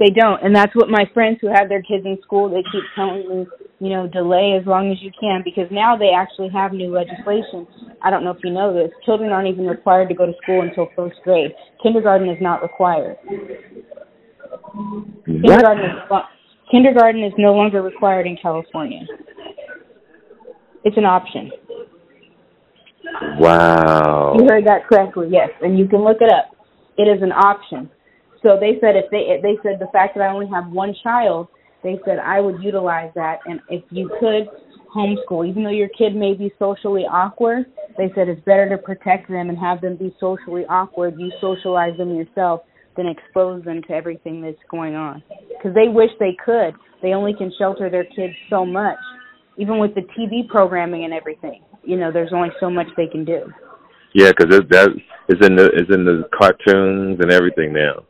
They 0.00 0.08
don't, 0.08 0.42
and 0.42 0.56
that's 0.56 0.74
what 0.74 0.88
my 0.88 1.04
friends 1.12 1.36
who 1.42 1.48
have 1.52 1.68
their 1.68 1.82
kids 1.82 2.06
in 2.06 2.16
school 2.24 2.48
they 2.48 2.64
keep 2.72 2.82
telling 2.96 3.28
me. 3.28 3.46
You 3.80 3.90
know, 3.90 4.08
delay 4.08 4.58
as 4.60 4.66
long 4.66 4.90
as 4.90 4.98
you 5.00 5.10
can 5.18 5.42
because 5.44 5.70
now 5.70 5.96
they 5.96 6.10
actually 6.16 6.48
have 6.50 6.72
new 6.72 6.92
legislation. 6.92 7.66
I 8.02 8.10
don't 8.10 8.24
know 8.24 8.30
if 8.30 8.38
you 8.44 8.50
know 8.50 8.74
this. 8.74 8.90
Children 9.06 9.30
aren't 9.30 9.48
even 9.48 9.66
required 9.66 10.08
to 10.08 10.14
go 10.14 10.26
to 10.26 10.32
school 10.42 10.60
until 10.60 10.88
first 10.96 11.16
grade. 11.24 11.52
Kindergarten 11.82 12.28
is 12.28 12.36
not 12.40 12.62
required. 12.62 13.16
What? 13.24 13.38
Kindergarten 15.24 15.84
is 15.84 15.96
kindergarten 16.70 17.24
is 17.24 17.32
no 17.38 17.52
longer 17.52 17.82
required 17.82 18.26
in 18.26 18.36
California. 18.40 19.06
It's 20.84 20.96
an 20.96 21.04
option. 21.04 21.50
Wow. 23.38 24.36
You 24.38 24.46
heard 24.48 24.66
that 24.66 24.86
correctly, 24.88 25.28
yes, 25.30 25.50
and 25.62 25.78
you 25.78 25.88
can 25.88 26.04
look 26.04 26.18
it 26.20 26.32
up. 26.32 26.56
It 26.96 27.04
is 27.04 27.22
an 27.22 27.32
option. 27.32 27.90
So 28.42 28.56
they 28.58 28.78
said 28.80 28.96
if 28.96 29.10
they 29.10 29.38
they 29.42 29.58
said 29.62 29.78
the 29.78 29.90
fact 29.92 30.14
that 30.16 30.22
I 30.22 30.32
only 30.32 30.48
have 30.48 30.68
one 30.68 30.94
child, 31.02 31.48
they 31.82 31.98
said 32.04 32.18
I 32.18 32.40
would 32.40 32.62
utilize 32.62 33.10
that, 33.14 33.40
and 33.46 33.60
if 33.68 33.82
you 33.90 34.10
could 34.20 34.48
homeschool, 34.94 35.48
even 35.48 35.62
though 35.62 35.70
your 35.70 35.88
kid 35.88 36.14
may 36.16 36.34
be 36.34 36.52
socially 36.58 37.02
awkward, 37.02 37.66
they 37.96 38.10
said 38.14 38.28
it's 38.28 38.42
better 38.44 38.68
to 38.68 38.78
protect 38.78 39.28
them 39.28 39.48
and 39.48 39.58
have 39.58 39.80
them 39.80 39.96
be 39.96 40.14
socially 40.18 40.64
awkward. 40.68 41.14
You 41.18 41.30
socialize 41.40 41.96
them 41.96 42.14
yourself 42.14 42.62
than 42.96 43.06
expose 43.06 43.64
them 43.64 43.82
to 43.82 43.92
everything 43.92 44.42
that's 44.42 44.58
going 44.70 44.94
on. 44.94 45.22
Because 45.48 45.74
they 45.74 45.88
wish 45.88 46.10
they 46.18 46.36
could. 46.44 46.74
They 47.02 47.14
only 47.14 47.34
can 47.34 47.52
shelter 47.58 47.88
their 47.88 48.04
kids 48.04 48.34
so 48.48 48.66
much, 48.66 48.98
even 49.56 49.78
with 49.78 49.94
the 49.94 50.02
TV 50.18 50.46
programming 50.48 51.04
and 51.04 51.14
everything. 51.14 51.62
You 51.82 51.96
know, 51.96 52.12
there's 52.12 52.32
only 52.32 52.50
so 52.58 52.68
much 52.68 52.88
they 52.96 53.06
can 53.06 53.24
do. 53.24 53.50
Yeah, 54.12 54.32
because 54.36 54.60
that 54.70 54.88
is 55.28 55.46
in 55.46 55.56
the 55.56 55.66
is 55.66 55.86
in 55.88 56.04
the 56.04 56.28
cartoons 56.36 57.20
and 57.20 57.30
everything 57.30 57.72
now. 57.72 58.04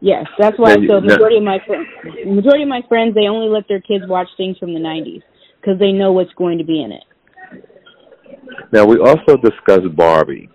Yes, 0.00 0.26
that's 0.38 0.58
why. 0.58 0.74
So 0.74 1.00
majority 1.00 1.38
of 1.38 1.42
my 1.42 1.58
friends, 1.66 1.88
majority 2.26 2.62
of 2.62 2.68
my 2.68 2.82
friends, 2.88 3.14
they 3.14 3.28
only 3.28 3.48
let 3.48 3.66
their 3.68 3.80
kids 3.80 4.04
watch 4.06 4.28
things 4.36 4.58
from 4.58 4.74
the 4.74 4.80
'90s 4.80 5.22
because 5.60 5.78
they 5.78 5.92
know 5.92 6.12
what's 6.12 6.32
going 6.34 6.58
to 6.58 6.64
be 6.64 6.82
in 6.82 6.92
it. 6.92 7.02
Now 8.72 8.84
we 8.84 8.98
also 8.98 9.36
discussed 9.36 9.94
Barbie, 9.96 10.50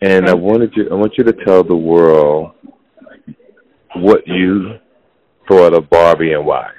and 0.00 0.28
I 0.28 0.34
wanted 0.34 0.72
you 0.74 0.88
I 0.90 0.94
want 0.94 1.14
you 1.18 1.24
to 1.24 1.32
tell 1.44 1.62
the 1.62 1.76
world 1.76 2.52
what 3.96 4.26
you 4.26 4.78
thought 5.48 5.74
of 5.74 5.90
Barbie 5.90 6.32
and 6.32 6.46
why. 6.46 6.70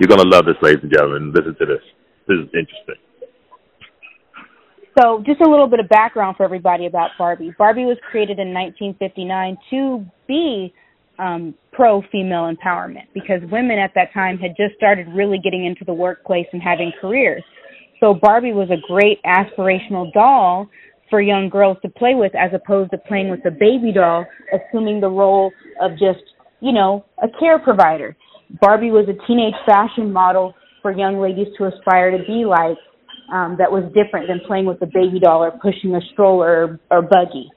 You're 0.00 0.08
gonna 0.08 0.28
love 0.28 0.46
this, 0.46 0.56
ladies 0.62 0.82
and 0.82 0.92
gentlemen. 0.92 1.32
Listen 1.32 1.54
to 1.60 1.66
this. 1.66 1.82
This 2.26 2.38
is 2.38 2.46
interesting. 2.46 3.09
So, 5.00 5.22
just 5.24 5.40
a 5.40 5.48
little 5.48 5.66
bit 5.66 5.80
of 5.80 5.88
background 5.88 6.36
for 6.36 6.44
everybody 6.44 6.86
about 6.86 7.10
Barbie. 7.16 7.54
Barbie 7.56 7.84
was 7.84 7.96
created 8.10 8.38
in 8.38 8.52
1959 8.52 9.56
to 9.70 10.04
be 10.26 10.74
um, 11.18 11.54
pro 11.72 12.02
female 12.12 12.52
empowerment 12.52 13.06
because 13.14 13.40
women 13.50 13.78
at 13.78 13.92
that 13.94 14.12
time 14.12 14.36
had 14.36 14.50
just 14.56 14.74
started 14.76 15.06
really 15.14 15.38
getting 15.38 15.64
into 15.64 15.84
the 15.84 15.94
workplace 15.94 16.46
and 16.52 16.60
having 16.60 16.92
careers. 17.00 17.42
So, 18.00 18.12
Barbie 18.12 18.52
was 18.52 18.68
a 18.70 18.76
great 18.92 19.22
aspirational 19.22 20.12
doll 20.12 20.68
for 21.08 21.22
young 21.22 21.48
girls 21.48 21.78
to 21.82 21.88
play 21.88 22.14
with 22.14 22.34
as 22.34 22.50
opposed 22.52 22.90
to 22.90 22.98
playing 22.98 23.30
with 23.30 23.40
a 23.46 23.50
baby 23.50 23.92
doll, 23.94 24.26
assuming 24.52 25.00
the 25.00 25.08
role 25.08 25.50
of 25.80 25.92
just, 25.92 26.22
you 26.60 26.72
know, 26.72 27.06
a 27.22 27.28
care 27.38 27.58
provider. 27.58 28.16
Barbie 28.60 28.90
was 28.90 29.06
a 29.08 29.26
teenage 29.26 29.54
fashion 29.64 30.12
model 30.12 30.54
for 30.82 30.92
young 30.92 31.20
ladies 31.20 31.46
to 31.56 31.66
aspire 31.66 32.10
to 32.10 32.24
be 32.24 32.44
like 32.44 32.76
um, 33.32 33.56
that 33.58 33.70
was 33.70 33.84
different 33.94 34.28
than 34.28 34.40
playing 34.46 34.66
with 34.66 34.82
a 34.82 34.86
baby 34.86 35.20
doll 35.20 35.42
or 35.42 35.52
pushing 35.62 35.94
a 35.94 36.00
stroller 36.12 36.78
or, 36.90 36.98
or 36.98 37.02
buggy. 37.02 37.50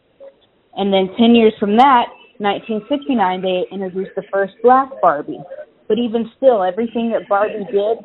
And 0.76 0.92
then 0.92 1.10
10 1.18 1.36
years 1.36 1.54
from 1.60 1.78
that, 1.78 2.10
1969, 2.40 3.42
they 3.42 3.64
introduced 3.72 4.12
the 4.16 4.24
first 4.32 4.54
black 4.64 4.90
Barbie. 5.02 5.42
But 5.88 5.98
even 6.00 6.32
still, 6.38 6.64
everything 6.64 7.12
that 7.12 7.28
Barbie 7.30 7.66
did, 7.72 7.98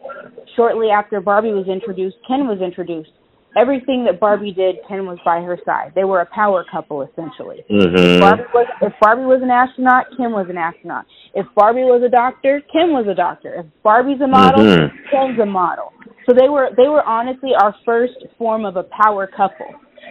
shortly 0.57 0.89
after 0.91 1.21
Barbie 1.21 1.53
was 1.53 1.69
introduced, 1.69 2.17
Ken 2.27 2.47
was 2.47 2.61
introduced. 2.61 3.11
Everything 3.57 4.05
that 4.05 4.21
Barbie 4.21 4.53
did, 4.53 4.77
Ken 4.87 5.07
was 5.07 5.19
by 5.25 5.41
her 5.41 5.59
side. 5.65 5.93
They 5.95 6.05
were 6.05 6.21
a 6.21 6.27
power 6.27 6.65
couple, 6.71 7.03
essentially. 7.03 7.65
Mm-hmm. 7.71 7.97
If, 7.97 8.21
Barbie 8.21 8.43
was, 8.53 8.67
if 8.83 8.93
Barbie 9.01 9.25
was 9.25 9.41
an 9.43 9.51
astronaut, 9.51 10.07
Ken 10.17 10.33
was 10.33 10.47
an 10.51 10.59
astronaut. 10.59 11.07
If 11.35 11.47
Barbie 11.57 11.89
was 11.89 12.03
a 12.05 12.11
doctor, 12.11 12.61
Ken 12.71 12.93
was 12.93 13.07
a 13.09 13.15
doctor. 13.15 13.55
If 13.55 13.67
Barbie's 13.83 14.21
a 14.21 14.29
model, 14.29 14.63
mm-hmm. 14.63 14.97
Ken's 15.11 15.41
a 15.41 15.47
model. 15.47 15.93
So 16.29 16.35
they 16.35 16.49
were 16.51 16.69
they 16.77 16.89
were 16.89 17.03
honestly 17.03 17.51
our 17.59 17.75
first 17.87 18.13
form 18.37 18.67
of 18.67 18.77
a 18.77 18.85
power 19.03 19.27
couple. 19.27 19.67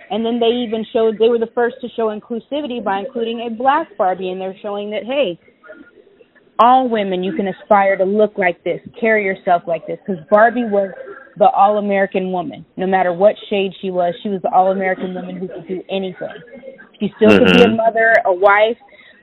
And 0.09 0.25
then 0.25 0.39
they 0.39 0.47
even 0.47 0.85
showed 0.91 1.17
they 1.19 1.29
were 1.29 1.37
the 1.37 1.51
first 1.53 1.75
to 1.81 1.87
show 1.95 2.07
inclusivity 2.07 2.83
by 2.83 2.99
including 2.99 3.47
a 3.47 3.55
black 3.55 3.95
Barbie 3.97 4.29
and 4.29 4.41
they're 4.41 4.57
showing 4.61 4.89
that 4.91 5.03
hey, 5.03 5.39
all 6.59 6.89
women 6.89 7.23
you 7.23 7.33
can 7.35 7.47
aspire 7.47 7.97
to 7.97 8.03
look 8.03 8.37
like 8.37 8.63
this, 8.63 8.79
carry 8.99 9.25
yourself 9.25 9.63
like 9.67 9.85
this 9.85 9.99
because 10.05 10.23
Barbie 10.29 10.65
was 10.65 10.91
the 11.37 11.49
all-American 11.49 12.31
woman. 12.31 12.65
No 12.77 12.87
matter 12.87 13.13
what 13.13 13.35
shade 13.47 13.71
she 13.79 13.91
was, 13.91 14.15
she 14.23 14.29
was 14.29 14.41
the 14.41 14.51
all-American 14.51 15.13
woman 15.13 15.37
who 15.37 15.47
could 15.47 15.67
do 15.67 15.83
anything. 15.87 16.33
She 16.99 17.13
still 17.17 17.29
mm-hmm. 17.29 17.45
could 17.45 17.53
be 17.53 17.61
a 17.61 17.65
mm-hmm. 17.67 17.75
mother, 17.75 18.15
a 18.25 18.33
wife, 18.33 18.77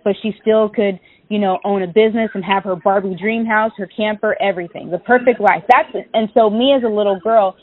but 0.04 0.14
she 0.22 0.32
still 0.40 0.68
could 0.68 1.00
you 1.28 1.38
know, 1.38 1.58
own 1.64 1.82
a 1.82 1.86
business 1.86 2.30
and 2.34 2.44
have 2.44 2.64
her 2.64 2.76
Barbie 2.76 3.16
dream 3.18 3.46
house, 3.46 3.72
her 3.78 3.86
camper, 3.86 4.36
everything. 4.40 4.90
The 4.90 4.98
perfect 4.98 5.40
life. 5.40 5.62
That's 5.68 5.88
it. 5.94 6.08
And 6.12 6.28
so 6.34 6.50
me 6.50 6.74
as 6.76 6.82
a 6.84 6.88
little 6.88 7.18
girl, 7.18 7.56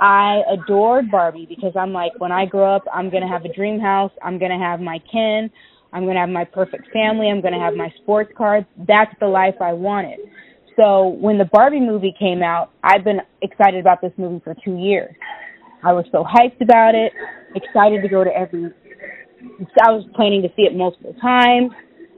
I 0.00 0.42
adored 0.50 1.10
Barbie 1.10 1.46
because 1.46 1.72
I'm 1.78 1.92
like, 1.92 2.12
when 2.18 2.32
I 2.32 2.46
grow 2.46 2.74
up, 2.74 2.84
I'm 2.92 3.10
to 3.22 3.28
have 3.28 3.44
a 3.44 3.52
dream 3.52 3.78
house. 3.78 4.10
I'm 4.22 4.38
to 4.50 4.58
have 4.58 4.80
my 4.80 5.00
Ken. 5.12 5.50
I'm 5.92 6.06
to 6.16 6.20
have 6.20 6.30
my 6.30 6.44
perfect 6.44 6.90
family. 6.92 7.28
I'm 7.28 7.40
to 7.54 7.60
have 7.60 7.74
my 7.74 7.92
sports 8.02 8.32
cars. 8.36 8.64
That's 8.88 9.14
the 9.20 9.26
life 9.26 9.54
I 9.60 9.72
wanted. 9.72 10.18
So 10.76 11.08
when 11.20 11.38
the 11.38 11.44
Barbie 11.52 11.80
movie 11.80 12.14
came 12.18 12.42
out, 12.42 12.72
I've 12.82 13.04
been 13.04 13.20
excited 13.42 13.78
about 13.78 14.00
this 14.00 14.12
movie 14.16 14.40
for 14.42 14.56
two 14.64 14.76
years. 14.76 15.14
I 15.84 15.92
was 15.92 16.04
so 16.10 16.24
hyped 16.24 16.60
about 16.60 16.94
it, 16.94 17.12
excited 17.54 18.02
to 18.02 18.08
go 18.08 18.24
to 18.24 18.30
every. 18.30 18.72
I 19.86 19.90
was 19.92 20.04
planning 20.16 20.42
to 20.42 20.48
see 20.56 20.62
it 20.62 20.74
multiple 20.74 21.14
times 21.20 21.70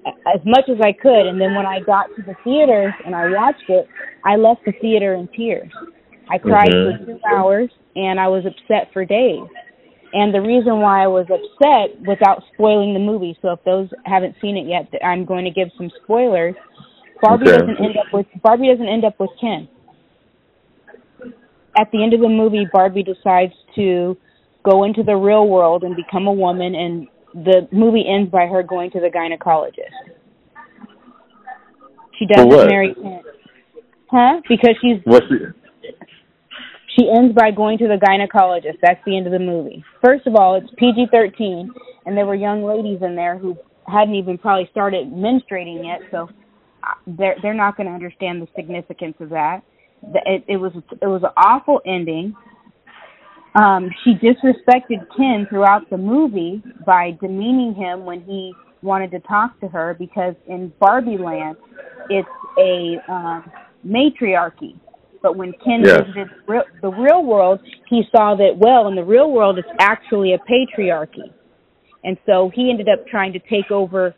as 0.07 0.40
much 0.45 0.69
as 0.69 0.79
I 0.83 0.92
could. 0.92 1.27
And 1.27 1.40
then 1.40 1.55
when 1.55 1.66
I 1.66 1.81
got 1.81 2.07
to 2.16 2.23
the 2.23 2.35
theaters 2.45 2.95
and 3.05 3.14
I 3.14 3.31
watched 3.31 3.69
it, 3.69 3.88
I 4.25 4.37
left 4.37 4.64
the 4.64 4.73
theater 4.81 5.14
in 5.14 5.29
tears. 5.37 5.71
I 6.31 6.38
cried 6.38 6.69
mm-hmm. 6.71 7.05
for 7.05 7.12
two 7.12 7.21
hours 7.31 7.71
and 7.95 8.21
I 8.21 8.29
was 8.29 8.45
upset 8.47 8.92
for 8.92 9.05
days. 9.05 9.47
And 10.12 10.33
the 10.33 10.40
reason 10.40 10.81
why 10.81 11.03
I 11.03 11.09
was 11.09 11.27
upset, 11.29 12.01
without 12.07 12.42
spoiling 12.55 12.95
the 12.95 13.01
movie, 13.01 13.37
so 13.42 13.53
if 13.53 13.64
those 13.64 13.88
haven't 14.05 14.37
seen 14.40 14.57
it 14.57 14.66
yet, 14.66 14.88
I'm 15.05 15.25
going 15.25 15.45
to 15.45 15.51
give 15.51 15.69
some 15.77 15.90
spoilers. 16.03 16.55
Barbie 17.21 17.49
okay. 17.49 17.59
doesn't 17.59 17.85
end 17.85 17.97
up 17.97 18.12
with 18.12 18.27
Barbie 18.42 18.69
doesn't 18.69 18.88
end 18.88 19.05
up 19.05 19.19
with 19.19 19.31
Ken. 19.40 19.69
At 21.79 21.90
the 21.92 22.03
end 22.03 22.14
of 22.14 22.21
the 22.21 22.29
movie, 22.29 22.66
Barbie 22.73 23.03
decides 23.03 23.53
to 23.75 24.16
go 24.64 24.85
into 24.85 25.03
the 25.03 25.14
real 25.14 25.49
world 25.49 25.83
and 25.83 25.95
become 25.95 26.27
a 26.27 26.33
woman 26.33 26.75
and 26.75 27.09
the 27.44 27.68
movie 27.70 28.05
ends 28.09 28.31
by 28.31 28.46
her 28.46 28.62
going 28.62 28.90
to 28.92 29.01
the 29.01 29.09
gynecologist. 29.09 29.92
She 32.18 32.27
doesn't 32.27 32.49
marry 32.49 32.94
Ken. 32.94 33.22
Huh? 34.11 34.40
Because 34.49 34.77
she's 34.81 35.03
What's 35.05 35.27
the 35.29 35.53
she 36.99 37.11
ends 37.14 37.35
by 37.35 37.51
going 37.51 37.77
to 37.79 37.88
the 37.88 38.01
gynecologist. 38.01 38.79
That's 38.81 39.01
the 39.05 39.16
end 39.16 39.27
of 39.27 39.33
the 39.33 39.38
movie. 39.38 39.85
First 40.03 40.27
of 40.27 40.35
all, 40.35 40.57
it's 40.57 40.72
PG 40.79 41.09
thirteen, 41.12 41.70
and 42.07 42.16
there 42.16 42.25
were 42.25 42.35
young 42.35 42.64
ladies 42.64 43.01
in 43.03 43.14
there 43.14 43.37
who 43.37 43.57
hadn't 43.87 44.14
even 44.14 44.38
probably 44.38 44.68
started 44.70 45.09
menstruating 45.09 45.85
yet, 45.85 46.01
so 46.11 46.29
uh, 46.83 46.94
they're 47.07 47.37
they're 47.42 47.55
not 47.55 47.77
going 47.77 47.87
to 47.87 47.92
understand 47.92 48.40
the 48.40 48.49
significance 48.57 49.16
of 49.20 49.29
that. 49.31 49.61
It, 50.03 50.44
it 50.49 50.57
was 50.57 50.72
it 50.90 51.07
was 51.07 51.22
an 51.22 51.33
awful 51.37 51.81
ending. 51.85 52.35
Um, 53.57 53.90
she 54.05 54.12
disrespected 54.14 55.07
Ken 55.16 55.47
throughout 55.49 55.88
the 55.88 55.97
movie 55.97 56.62
by 56.85 57.16
demeaning 57.21 57.75
him 57.75 58.05
when 58.05 58.21
he 58.23 58.53
wanted 58.83 59.11
to 59.12 59.21
talk 59.21 59.59
to 59.61 59.69
her 59.69 59.97
because 59.99 60.35
in 60.47 60.73
Barbie 60.79 61.16
Land, 61.16 61.57
it's 62.11 62.29
a 62.59 63.11
um, 63.11 63.51
matriarchy. 63.83 64.79
But 65.23 65.37
when 65.37 65.53
Ken 65.64 65.83
yes. 65.85 66.03
visited 66.07 66.29
the 66.83 66.90
real 66.90 67.25
world, 67.25 67.61
he 67.88 68.03
saw 68.14 68.37
that, 68.37 68.59
well, 68.59 68.88
in 68.88 68.95
the 68.95 69.05
real 69.05 69.33
world, 69.33 69.59
it's 69.59 69.69
actually 69.81 70.35
a 70.35 70.38
patriarchy. 70.38 71.33
And 72.05 72.19
so 72.27 72.51
he 72.55 72.71
ended 72.71 72.88
up 72.88 73.07
trying 73.09 73.33
to 73.33 73.40
take 73.40 73.71
over 73.71 74.14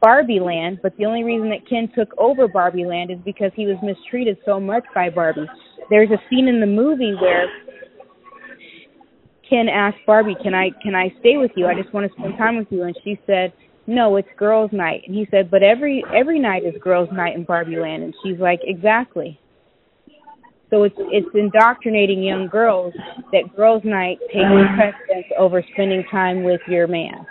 Barbie 0.00 0.38
Land, 0.38 0.80
but 0.82 0.94
the 0.98 1.06
only 1.06 1.24
reason 1.24 1.48
that 1.48 1.66
Ken 1.68 1.90
took 1.96 2.12
over 2.18 2.46
Barbie 2.46 2.84
Land 2.84 3.10
is 3.10 3.18
because 3.24 3.50
he 3.56 3.66
was 3.66 3.76
mistreated 3.82 4.36
so 4.44 4.60
much 4.60 4.84
by 4.94 5.08
Barbie. 5.08 5.48
There's 5.88 6.10
a 6.10 6.20
scene 6.28 6.46
in 6.46 6.60
the 6.60 6.66
movie 6.66 7.14
where 7.14 7.46
Ken 9.54 9.68
asked 9.68 9.98
Barbie, 10.06 10.36
"Can 10.42 10.54
I 10.54 10.70
can 10.82 10.94
I 10.94 11.14
stay 11.20 11.36
with 11.36 11.52
you? 11.56 11.66
I 11.66 11.74
just 11.74 11.92
want 11.94 12.10
to 12.10 12.18
spend 12.18 12.36
time 12.36 12.56
with 12.56 12.66
you." 12.70 12.82
And 12.82 12.96
she 13.04 13.18
said, 13.26 13.52
"No, 13.86 14.16
it's 14.16 14.28
girls' 14.36 14.72
night." 14.72 15.02
And 15.06 15.14
he 15.14 15.26
said, 15.30 15.50
"But 15.50 15.62
every 15.62 16.04
every 16.12 16.40
night 16.40 16.64
is 16.64 16.74
girls' 16.82 17.08
night 17.12 17.36
in 17.36 17.44
Barbie 17.44 17.76
Land." 17.76 18.02
And 18.02 18.14
she's 18.22 18.38
like, 18.38 18.60
"Exactly." 18.64 19.38
So 20.70 20.82
it's 20.82 20.96
it's 20.98 21.28
indoctrinating 21.34 22.22
young 22.22 22.48
girls 22.48 22.94
that 23.30 23.54
girls' 23.54 23.84
night 23.84 24.18
takes 24.26 24.44
mm-hmm. 24.44 24.74
precedence 24.74 25.26
over 25.38 25.62
spending 25.72 26.02
time 26.10 26.42
with 26.42 26.60
your 26.66 26.88
man. 26.88 27.24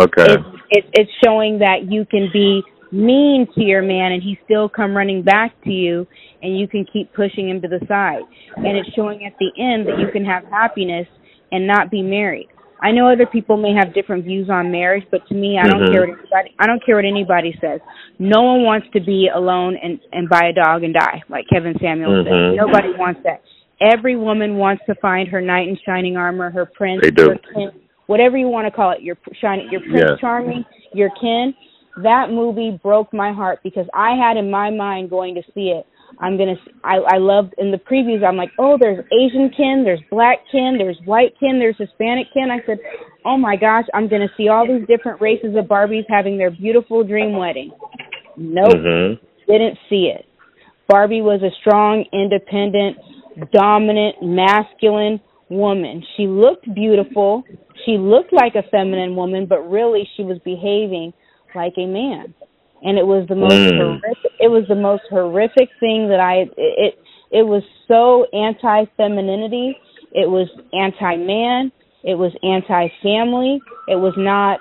Okay. 0.00 0.24
It's, 0.24 0.44
it, 0.70 0.84
it's 0.94 1.10
showing 1.24 1.60
that 1.60 1.88
you 1.88 2.04
can 2.04 2.30
be 2.32 2.64
mean 2.90 3.46
to 3.54 3.60
your 3.60 3.82
man 3.82 4.12
and 4.12 4.22
he 4.22 4.38
still 4.44 4.68
come 4.68 4.96
running 4.96 5.22
back 5.22 5.52
to 5.62 5.70
you 5.70 6.06
and 6.42 6.58
you 6.58 6.66
can 6.66 6.84
keep 6.92 7.12
pushing 7.12 7.48
him 7.48 7.60
to 7.60 7.68
the 7.68 7.80
side. 7.86 8.22
And 8.56 8.76
it's 8.76 8.92
showing 8.94 9.24
at 9.24 9.34
the 9.38 9.50
end 9.56 9.86
that 9.86 10.00
you 10.00 10.08
can 10.12 10.24
have 10.24 10.44
happiness 10.44 11.06
and 11.52 11.66
not 11.66 11.90
be 11.90 12.02
married. 12.02 12.48
I 12.84 12.92
know 12.92 13.10
other 13.10 13.26
people 13.26 13.56
may 13.56 13.72
have 13.72 13.94
different 13.94 14.24
views 14.24 14.50
on 14.50 14.70
marriage, 14.70 15.04
but 15.10 15.26
to 15.28 15.34
me, 15.34 15.58
I 15.58 15.66
don't 15.66 15.80
mm-hmm. 15.80 15.92
care 15.92 16.00
what 16.02 16.18
anybody. 16.18 16.54
I 16.58 16.66
don't 16.66 16.84
care 16.84 16.96
what 16.96 17.04
anybody 17.06 17.54
says. 17.58 17.80
No 18.18 18.42
one 18.42 18.62
wants 18.62 18.88
to 18.92 19.00
be 19.00 19.30
alone 19.34 19.76
and 19.82 19.98
and 20.12 20.28
buy 20.28 20.50
a 20.50 20.52
dog 20.52 20.82
and 20.82 20.92
die, 20.92 21.22
like 21.30 21.46
Kevin 21.50 21.74
Samuels 21.80 22.26
mm-hmm. 22.26 22.58
said. 22.58 22.66
Nobody 22.66 22.88
wants 22.98 23.20
that. 23.24 23.40
Every 23.80 24.16
woman 24.16 24.56
wants 24.56 24.82
to 24.86 24.94
find 24.96 25.28
her 25.28 25.40
knight 25.40 25.68
in 25.68 25.78
shining 25.84 26.16
armor, 26.16 26.50
her 26.50 26.66
prince, 26.66 27.00
they 27.02 27.10
do. 27.10 27.30
her 27.30 27.38
Ken, 27.54 27.80
whatever 28.06 28.36
you 28.36 28.48
want 28.48 28.66
to 28.66 28.70
call 28.70 28.92
it. 28.92 29.02
Your 29.02 29.16
shining, 29.40 29.68
your 29.70 29.80
prince 29.80 30.04
yeah. 30.10 30.16
charming, 30.20 30.64
your 30.92 31.10
Ken. 31.20 31.54
That 32.02 32.26
movie 32.30 32.78
broke 32.82 33.14
my 33.14 33.32
heart 33.32 33.60
because 33.62 33.86
I 33.94 34.14
had 34.16 34.36
in 34.36 34.50
my 34.50 34.70
mind 34.70 35.10
going 35.10 35.36
to 35.36 35.42
see 35.54 35.72
it 35.72 35.86
I'm 36.20 36.36
gonna. 36.36 36.54
I 36.82 36.96
I 36.96 37.18
loved 37.18 37.54
in 37.58 37.70
the 37.70 37.78
previews. 37.78 38.24
I'm 38.26 38.36
like, 38.36 38.50
oh, 38.58 38.76
there's 38.78 39.04
Asian 39.12 39.50
Ken, 39.56 39.82
there's 39.84 40.00
black 40.10 40.38
Ken, 40.50 40.76
there's 40.78 40.98
white 41.04 41.34
Ken, 41.40 41.58
there's 41.58 41.76
Hispanic 41.78 42.26
Ken. 42.32 42.50
I 42.50 42.64
said, 42.66 42.78
oh 43.24 43.36
my 43.36 43.56
gosh, 43.56 43.84
I'm 43.94 44.08
gonna 44.08 44.28
see 44.36 44.48
all 44.48 44.66
these 44.66 44.86
different 44.86 45.20
races 45.20 45.56
of 45.56 45.66
Barbies 45.66 46.04
having 46.08 46.38
their 46.38 46.50
beautiful 46.50 47.04
dream 47.04 47.36
wedding. 47.36 47.72
Nope, 48.36 48.74
mm-hmm. 48.74 49.24
didn't 49.50 49.78
see 49.88 50.12
it. 50.14 50.26
Barbie 50.88 51.22
was 51.22 51.42
a 51.42 51.50
strong, 51.60 52.04
independent, 52.12 52.98
dominant, 53.52 54.16
masculine 54.22 55.20
woman. 55.48 56.02
She 56.16 56.26
looked 56.26 56.72
beautiful. 56.74 57.42
She 57.86 57.96
looked 57.98 58.32
like 58.32 58.54
a 58.54 58.68
feminine 58.70 59.16
woman, 59.16 59.46
but 59.46 59.60
really 59.68 60.08
she 60.16 60.22
was 60.22 60.38
behaving 60.44 61.12
like 61.54 61.74
a 61.78 61.86
man 61.86 62.34
and 62.84 62.98
it 62.98 63.06
was 63.06 63.26
the 63.28 63.34
most 63.34 63.54
mm. 63.54 63.76
horrific, 63.76 64.32
it 64.38 64.48
was 64.48 64.64
the 64.68 64.74
most 64.74 65.02
horrific 65.10 65.68
thing 65.80 66.08
that 66.08 66.20
I 66.20 66.46
it 66.56 66.98
it 67.34 67.42
was 67.42 67.62
so 67.88 68.26
anti 68.32 68.84
femininity 68.96 69.76
It 70.12 70.30
was 70.30 70.48
anti-man. 70.72 71.72
It 72.04 72.14
was 72.14 72.32
anti-family. 72.44 73.60
It 73.88 73.96
was 73.96 74.14
not. 74.16 74.60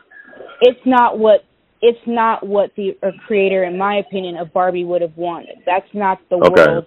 It's 0.62 0.80
not 0.86 1.20
what. 1.20 1.46
It's 1.82 2.00
not 2.08 2.48
what 2.48 2.72
the 2.76 2.96
creator, 3.28 3.66
in 3.66 3.78
my 3.78 3.98
opinion, 3.98 4.38
of 4.38 4.52
Barbie 4.54 4.86
would 4.86 5.02
have 5.02 5.16
wanted. 5.18 5.58
That's 5.66 5.88
not 5.94 6.18
the 6.30 6.38
okay. 6.38 6.50
world. 6.50 6.86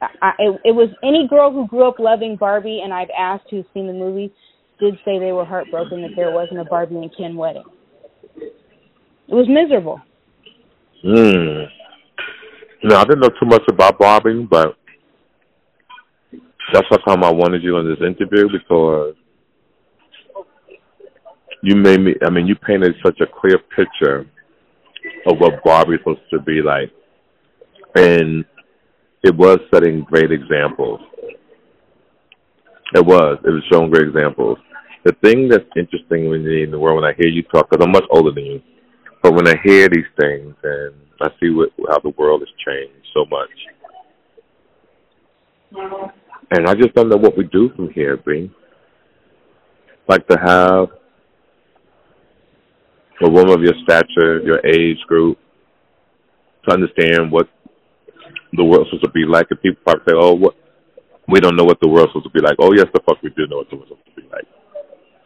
I, 0.00 0.32
it, 0.38 0.60
it 0.64 0.72
was 0.72 0.88
any 1.02 1.28
girl 1.28 1.52
who 1.52 1.66
grew 1.68 1.86
up 1.86 1.98
loving 1.98 2.36
Barbie, 2.36 2.80
and 2.82 2.92
I've 2.92 3.10
asked 3.16 3.44
who's 3.50 3.66
seen 3.74 3.86
the 3.86 3.92
movie, 3.92 4.32
did 4.80 4.94
say 5.04 5.18
they 5.18 5.32
were 5.32 5.44
heartbroken 5.44 6.02
that 6.02 6.12
there 6.16 6.30
wasn't 6.32 6.60
a 6.60 6.64
Barbie 6.64 6.96
and 6.96 7.10
Ken 7.16 7.36
wedding. 7.36 7.64
It 8.36 9.34
was 9.34 9.46
miserable. 9.48 10.00
Hmm. 11.02 11.64
No, 12.84 12.96
I 12.96 13.04
didn't 13.04 13.20
know 13.20 13.28
too 13.28 13.46
much 13.46 13.62
about 13.68 13.98
Barbie, 13.98 14.46
but 14.48 14.76
that's 16.72 16.86
how 16.90 16.98
come 17.04 17.24
I 17.24 17.30
wanted 17.30 17.62
you 17.62 17.76
in 17.78 17.88
this 17.88 17.98
interview 18.00 18.48
because 18.50 19.14
you 21.62 21.76
made 21.76 22.00
me. 22.00 22.14
I 22.24 22.30
mean, 22.30 22.46
you 22.46 22.56
painted 22.56 22.94
such 23.04 23.20
a 23.20 23.26
clear 23.26 23.58
picture 23.76 24.26
of 25.26 25.38
what 25.38 25.62
Barbie's 25.64 26.00
supposed 26.00 26.20
to 26.30 26.40
be 26.40 26.62
like, 26.62 26.90
and 27.96 28.44
it 29.22 29.34
was 29.34 29.58
setting 29.72 30.02
great 30.02 30.30
examples. 30.30 31.00
It 32.94 33.04
was. 33.04 33.38
It 33.44 33.50
was 33.50 33.62
showing 33.72 33.90
great 33.90 34.08
examples. 34.08 34.58
The 35.04 35.12
thing 35.22 35.48
that's 35.48 35.64
interesting 35.76 36.32
in 36.32 36.70
the 36.70 36.78
world 36.78 37.02
when 37.02 37.04
I 37.04 37.14
hear 37.16 37.28
you 37.28 37.42
talk, 37.44 37.70
because 37.70 37.84
I'm 37.84 37.92
much 37.92 38.04
older 38.10 38.32
than 38.32 38.44
you, 38.44 38.62
but 39.22 39.34
when 39.34 39.48
I 39.48 39.54
hear 39.64 39.88
these 39.88 40.04
things 40.18 40.54
and 40.62 40.94
I 41.20 41.28
see 41.40 41.50
what, 41.50 41.70
how 41.88 41.98
the 41.98 42.14
world 42.16 42.42
has 42.42 42.48
changed 42.64 43.06
so 43.14 43.24
much, 43.26 43.50
and 46.50 46.66
I 46.66 46.74
just 46.74 46.94
don't 46.94 47.08
know 47.08 47.16
what 47.16 47.36
we 47.36 47.44
do 47.44 47.70
from 47.76 47.90
here, 47.90 48.16
B. 48.16 48.50
Like 50.08 50.26
to 50.28 50.38
have 50.38 50.88
a 53.22 53.30
woman 53.30 53.52
of 53.52 53.62
your 53.62 53.74
stature, 53.82 54.40
your 54.40 54.64
age 54.64 54.98
group, 55.06 55.38
to 56.66 56.74
understand 56.74 57.30
what 57.30 57.48
the 58.52 58.64
world's 58.64 58.88
supposed 58.90 59.04
to 59.04 59.10
be 59.10 59.24
like. 59.26 59.46
And 59.50 59.60
people 59.60 59.82
probably 59.84 60.04
say, 60.08 60.16
"Oh, 60.16 60.34
what? 60.34 60.54
We 61.26 61.40
don't 61.40 61.56
know 61.56 61.64
what 61.64 61.80
the 61.80 61.88
world's 61.88 62.12
supposed 62.12 62.26
to 62.26 62.30
be 62.30 62.40
like." 62.40 62.56
Oh, 62.58 62.72
yes, 62.72 62.86
the 62.94 63.00
fuck 63.00 63.22
we 63.22 63.30
do 63.30 63.46
know 63.48 63.58
what 63.58 63.70
the 63.70 63.76
world's 63.76 63.90
supposed 63.90 64.16
to 64.16 64.22
be 64.22 64.28
like. 64.32 64.46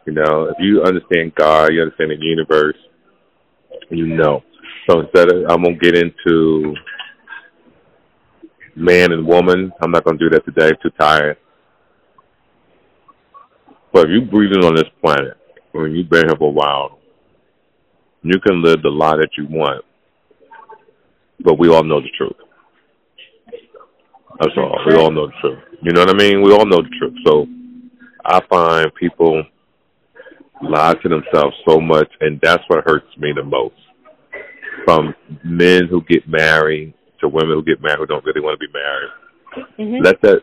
You 0.05 0.13
know, 0.13 0.49
if 0.49 0.57
you 0.59 0.83
understand 0.83 1.33
God, 1.35 1.71
you 1.71 1.81
understand 1.81 2.11
the 2.11 2.17
universe, 2.19 2.75
you 3.89 4.07
know. 4.07 4.43
So 4.89 5.01
instead 5.01 5.31
of, 5.31 5.43
I'm 5.49 5.63
gonna 5.63 5.75
get 5.75 5.95
into 5.95 6.75
man 8.75 9.11
and 9.11 9.25
woman. 9.25 9.71
I'm 9.81 9.91
not 9.91 10.03
gonna 10.03 10.17
do 10.17 10.29
that 10.29 10.45
today. 10.45 10.71
too 10.81 10.89
tired. 10.99 11.37
But 13.91 14.05
if 14.05 14.09
you're 14.11 14.25
breathing 14.25 14.65
on 14.65 14.75
this 14.75 14.89
planet, 15.01 15.37
when 15.71 15.91
you've 15.91 16.09
been 16.09 16.27
here 16.27 16.35
for 16.37 16.49
a 16.49 16.51
while, 16.51 16.99
you 18.23 18.39
can 18.39 18.61
live 18.61 18.81
the 18.81 18.89
life 18.89 19.17
that 19.19 19.29
you 19.37 19.45
want. 19.47 19.83
But 21.39 21.59
we 21.59 21.69
all 21.69 21.83
know 21.83 22.01
the 22.01 22.09
truth. 22.17 22.33
That's 24.39 24.53
all. 24.57 24.79
We 24.87 24.95
all 24.95 25.11
know 25.11 25.27
the 25.27 25.33
truth. 25.41 25.59
You 25.81 25.91
know 25.91 26.01
what 26.01 26.09
I 26.09 26.17
mean? 26.17 26.41
We 26.41 26.53
all 26.53 26.65
know 26.65 26.81
the 26.81 26.89
truth. 26.97 27.13
So 27.25 27.45
I 28.25 28.41
find 28.49 28.93
people 28.95 29.43
lie 30.69 30.93
to 30.95 31.09
themselves 31.09 31.55
so 31.67 31.79
much, 31.79 32.09
and 32.21 32.39
that's 32.41 32.63
what 32.67 32.83
hurts 32.85 33.07
me 33.17 33.31
the 33.35 33.43
most. 33.43 33.75
From 34.85 35.13
men 35.43 35.87
who 35.89 36.03
get 36.03 36.27
married 36.27 36.93
to 37.21 37.27
women 37.27 37.55
who 37.55 37.63
get 37.63 37.81
married 37.81 37.99
who 37.99 38.05
don't 38.07 38.25
really 38.25 38.41
want 38.41 38.59
to 38.59 38.67
be 38.67 38.73
married. 38.73 39.09
Mm-hmm. 39.79 40.03
Let 40.03 40.21
that 40.21 40.41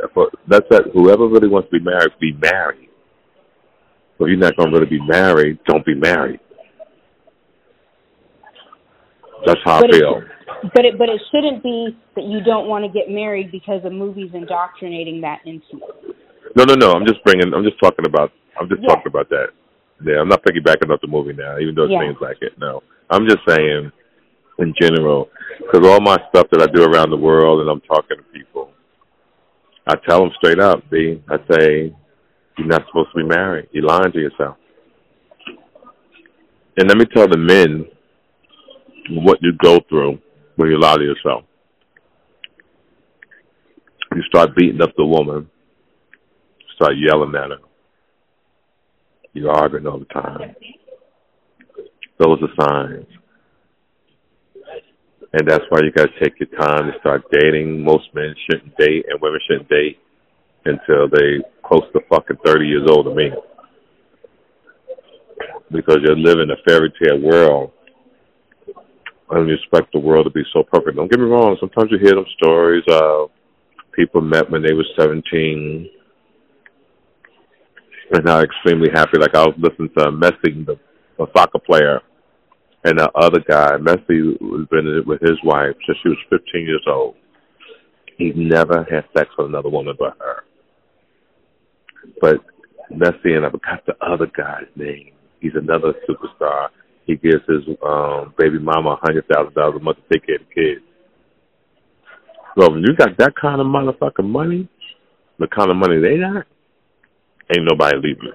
let 0.48 0.68
that 0.70 0.84
whoever 0.94 1.26
really 1.26 1.48
wants 1.48 1.68
to 1.70 1.78
be 1.78 1.84
married 1.84 2.12
be 2.20 2.32
married. 2.32 2.88
So 4.18 4.24
if 4.24 4.30
you're 4.30 4.38
not 4.38 4.56
going 4.56 4.70
to 4.70 4.78
really 4.78 4.90
be 4.90 5.06
married, 5.06 5.58
don't 5.66 5.84
be 5.84 5.94
married. 5.94 6.40
That's 9.46 9.60
how 9.64 9.80
but 9.80 9.94
I 9.94 9.98
feel. 9.98 10.18
It, 10.18 10.70
but 10.74 10.84
it 10.84 10.98
but 10.98 11.08
it 11.08 11.20
shouldn't 11.32 11.62
be 11.62 11.96
that 12.14 12.24
you 12.24 12.42
don't 12.44 12.68
want 12.68 12.84
to 12.84 12.90
get 12.90 13.10
married 13.10 13.50
because 13.50 13.82
a 13.84 13.90
movie's 13.90 14.30
indoctrinating 14.34 15.20
that 15.22 15.40
into 15.44 15.64
you. 15.72 16.14
No, 16.56 16.64
no, 16.64 16.74
no. 16.74 16.92
I'm 16.92 17.06
just 17.06 17.22
bringing. 17.24 17.52
I'm 17.54 17.64
just 17.64 17.80
talking 17.82 18.06
about. 18.06 18.32
I'm 18.60 18.68
just 18.68 18.82
Yeah. 18.82 18.88
talking 18.88 19.06
about 19.06 19.28
that. 19.30 19.50
Yeah, 20.04 20.20
I'm 20.20 20.28
not 20.28 20.42
piggybacking 20.42 20.90
off 20.90 21.00
the 21.00 21.08
movie 21.08 21.32
now, 21.32 21.58
even 21.58 21.74
though 21.74 21.84
it 21.84 21.90
Yeah. 21.90 22.00
seems 22.00 22.20
like 22.20 22.38
it. 22.40 22.56
No, 22.58 22.82
I'm 23.10 23.26
just 23.26 23.40
saying, 23.46 23.92
in 24.58 24.74
general, 24.80 25.30
because 25.58 25.86
all 25.86 26.00
my 26.00 26.16
stuff 26.28 26.48
that 26.50 26.62
I 26.62 26.66
do 26.66 26.84
around 26.84 27.10
the 27.10 27.16
world, 27.16 27.60
and 27.60 27.70
I'm 27.70 27.80
talking 27.82 28.16
to 28.16 28.22
people, 28.32 28.70
I 29.86 29.96
tell 30.08 30.20
them 30.20 30.32
straight 30.36 30.58
up. 30.60 30.88
B, 30.90 31.22
I 31.28 31.38
say, 31.50 31.94
you're 32.58 32.66
not 32.66 32.86
supposed 32.86 33.10
to 33.12 33.22
be 33.22 33.24
married. 33.24 33.68
You're 33.72 33.84
lying 33.84 34.12
to 34.12 34.20
yourself. 34.20 34.56
And 36.76 36.88
let 36.88 36.96
me 36.96 37.04
tell 37.06 37.28
the 37.28 37.36
men 37.36 37.86
what 39.10 39.38
you 39.42 39.52
go 39.62 39.80
through 39.88 40.18
when 40.56 40.70
you 40.70 40.78
lie 40.78 40.96
to 40.96 41.02
yourself. 41.02 41.44
You 44.14 44.22
start 44.22 44.54
beating 44.56 44.82
up 44.82 44.90
the 44.96 45.04
woman, 45.04 45.48
start 46.74 46.94
yelling 46.96 47.34
at 47.34 47.50
her. 47.50 47.58
You're 49.32 49.50
arguing 49.50 49.86
all 49.86 49.98
the 49.98 50.06
time. 50.06 50.54
Those 52.18 52.38
are 52.42 52.66
signs. 52.66 53.06
And 55.32 55.48
that's 55.48 55.64
why 55.68 55.80
you 55.84 55.92
gotta 55.92 56.10
take 56.20 56.34
your 56.40 56.48
time 56.58 56.90
to 56.90 56.98
start 56.98 57.22
dating. 57.30 57.82
Most 57.84 58.12
men 58.14 58.34
shouldn't 58.46 58.76
date 58.76 59.06
and 59.08 59.20
women 59.20 59.40
shouldn't 59.48 59.68
date 59.68 59.98
until 60.64 61.08
they 61.08 61.38
close 61.64 61.84
to 61.92 62.00
fucking 62.08 62.38
thirty 62.44 62.66
years 62.66 62.88
old 62.90 63.06
to 63.06 63.14
me. 63.14 63.30
Because 65.70 65.98
you're 66.02 66.16
living 66.16 66.50
a 66.50 66.56
fairy 66.68 66.92
tale 67.02 67.20
world 67.20 67.70
and 69.30 69.48
you 69.48 69.54
expect 69.54 69.92
the 69.92 70.00
world 70.00 70.24
to 70.24 70.30
be 70.30 70.42
so 70.52 70.64
perfect. 70.64 70.96
Don't 70.96 71.08
get 71.08 71.20
me 71.20 71.26
wrong, 71.26 71.56
sometimes 71.60 71.92
you 71.92 71.98
hear 71.98 72.16
them 72.16 72.26
stories 72.36 72.82
of 72.90 73.30
people 73.92 74.20
met 74.20 74.50
when 74.50 74.62
they 74.62 74.74
were 74.74 74.84
seventeen 74.98 75.88
and 78.10 78.24
now 78.24 78.40
extremely 78.40 78.88
happy. 78.92 79.18
Like 79.18 79.34
I 79.34 79.44
was 79.44 79.54
listening 79.58 79.90
to 79.98 80.06
Messi, 80.10 80.66
the, 80.66 80.78
the 81.18 81.26
soccer 81.36 81.58
player, 81.58 82.00
and 82.84 82.98
the 82.98 83.10
other 83.14 83.40
guy. 83.48 83.76
Messi 83.78 84.40
was 84.40 84.66
been 84.70 85.02
with 85.06 85.20
his 85.20 85.38
wife 85.44 85.74
since 85.86 85.98
she 86.02 86.08
was 86.08 86.18
15 86.30 86.62
years 86.62 86.84
old. 86.88 87.14
He 88.16 88.32
never 88.34 88.86
had 88.90 89.04
sex 89.16 89.30
with 89.38 89.48
another 89.48 89.70
woman 89.70 89.96
but 89.98 90.16
her. 90.18 90.44
But 92.20 92.36
Messi 92.92 93.36
and 93.36 93.46
I 93.46 93.50
forgot 93.50 93.84
the 93.86 93.94
other 94.04 94.26
guy's 94.26 94.68
name. 94.76 95.12
He's 95.40 95.52
another 95.54 95.94
superstar. 96.08 96.68
He 97.06 97.16
gives 97.16 97.42
his 97.48 97.62
um 97.84 98.34
baby 98.38 98.58
mama 98.58 98.90
a 98.90 98.96
hundred 98.96 99.26
thousand 99.28 99.54
dollars 99.54 99.76
a 99.80 99.82
month 99.82 99.98
to 99.98 100.02
take 100.12 100.26
care 100.26 100.36
of 100.36 100.42
the 100.48 100.54
kids. 100.54 100.84
So 102.58 102.70
when 102.70 102.82
you 102.82 102.94
got 102.96 103.16
that 103.18 103.32
kind 103.40 103.60
of 103.60 103.66
motherfucking 103.66 104.28
money, 104.28 104.68
the 105.38 105.46
kind 105.46 105.70
of 105.70 105.76
money 105.76 106.00
they 106.00 106.18
got, 106.18 106.46
ain't 107.50 107.68
nobody 107.68 107.96
leaving. 107.96 108.32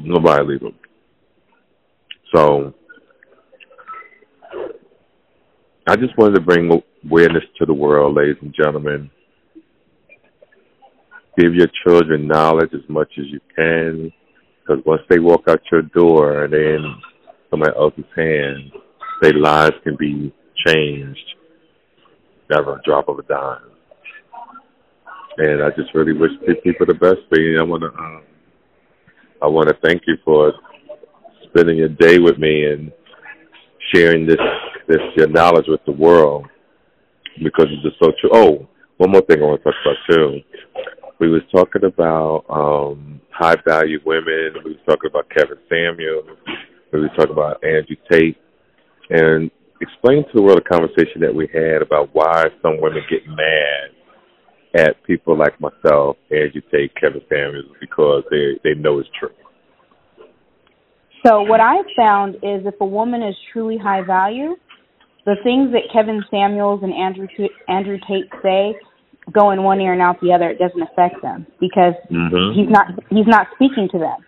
Nobody 0.00 0.44
leaving. 0.44 0.74
So 2.34 2.74
I 5.86 5.96
just 5.96 6.16
wanted 6.16 6.36
to 6.36 6.40
bring 6.40 6.70
awareness 7.04 7.44
to 7.58 7.66
the 7.66 7.74
world, 7.74 8.16
ladies 8.16 8.36
and 8.40 8.54
gentlemen. 8.54 9.10
Give 11.38 11.54
your 11.54 11.68
children 11.86 12.28
knowledge 12.28 12.70
as 12.74 12.88
much 12.88 13.10
as 13.18 13.24
you 13.28 13.40
can, 13.56 14.12
because 14.60 14.84
once 14.84 15.02
they 15.08 15.18
walk 15.18 15.42
out 15.48 15.60
your 15.70 15.82
door 15.82 16.44
and 16.44 16.52
they're 16.52 16.76
in 16.76 16.94
somebody 17.50 17.72
else's 17.76 18.04
hands, 18.16 18.70
their 19.20 19.34
lives 19.34 19.74
can 19.82 19.96
be 19.96 20.32
changed. 20.66 21.18
Never 22.50 22.76
a 22.76 22.82
drop 22.84 23.08
of 23.08 23.18
a 23.18 23.22
dime. 23.22 23.71
And 25.38 25.62
I 25.62 25.70
just 25.70 25.94
really 25.94 26.12
wish 26.12 26.30
people 26.62 26.86
the 26.86 26.94
best. 26.94 27.20
And 27.30 27.58
I 27.58 27.62
want 27.62 27.82
to, 27.82 27.88
um, 27.98 28.22
I 29.40 29.46
want 29.46 29.68
to 29.68 29.76
thank 29.82 30.02
you 30.06 30.16
for 30.24 30.52
spending 31.48 31.78
your 31.78 31.88
day 31.88 32.18
with 32.18 32.38
me 32.38 32.66
and 32.66 32.92
sharing 33.92 34.26
this 34.26 34.38
this 34.88 34.98
your 35.16 35.28
knowledge 35.28 35.66
with 35.68 35.80
the 35.86 35.92
world 35.92 36.46
because 37.42 37.66
it's 37.70 37.82
just 37.82 37.96
so 38.02 38.12
true. 38.20 38.30
Oh, 38.32 38.68
one 38.98 39.10
more 39.10 39.22
thing 39.22 39.42
I 39.42 39.46
want 39.46 39.62
to 39.62 39.64
talk 39.64 39.74
about 39.84 39.96
too. 40.10 40.40
We 41.18 41.28
was 41.28 41.42
talking 41.54 41.84
about 41.84 42.44
um 42.48 43.20
high 43.30 43.56
value 43.66 44.00
women. 44.04 44.54
We 44.64 44.72
was 44.72 44.80
talking 44.86 45.10
about 45.10 45.30
Kevin 45.30 45.58
Samuel. 45.68 46.36
We 46.92 47.00
was 47.00 47.10
talking 47.16 47.32
about 47.32 47.64
Andrew 47.64 47.96
Tate, 48.10 48.36
and 49.10 49.50
explain 49.80 50.24
to 50.24 50.30
the 50.34 50.42
world 50.42 50.58
a 50.58 50.68
conversation 50.68 51.20
that 51.20 51.34
we 51.34 51.48
had 51.52 51.82
about 51.82 52.10
why 52.12 52.44
some 52.60 52.80
women 52.80 53.02
get 53.10 53.26
mad 53.26 53.90
at 54.74 55.02
people 55.04 55.36
like 55.36 55.60
myself, 55.60 56.16
Andrew 56.30 56.62
Tate, 56.70 56.92
Kevin 56.96 57.22
Samuels, 57.28 57.76
because 57.80 58.24
they 58.30 58.58
they 58.64 58.74
know 58.74 58.98
it's 58.98 59.08
true. 59.18 59.30
So 61.24 61.42
what 61.42 61.60
I've 61.60 61.86
found 61.96 62.36
is 62.36 62.66
if 62.66 62.74
a 62.80 62.86
woman 62.86 63.22
is 63.22 63.34
truly 63.52 63.78
high 63.78 64.02
value, 64.02 64.56
the 65.24 65.36
things 65.44 65.70
that 65.72 65.82
Kevin 65.92 66.24
Samuels 66.30 66.80
and 66.82 66.92
Andrew 66.92 67.28
T- 67.36 67.50
Andrew 67.68 67.98
Tate 68.08 68.28
say 68.42 68.74
go 69.30 69.52
in 69.52 69.62
one 69.62 69.80
ear 69.80 69.92
and 69.92 70.02
out 70.02 70.20
the 70.20 70.32
other, 70.32 70.50
it 70.50 70.58
doesn't 70.58 70.82
affect 70.82 71.22
them 71.22 71.46
because 71.60 71.94
Mhm. 72.10 72.54
he's 72.54 72.68
not 72.68 72.86
he's 73.10 73.26
not 73.26 73.46
speaking 73.54 73.88
to 73.90 73.98
them. 73.98 74.24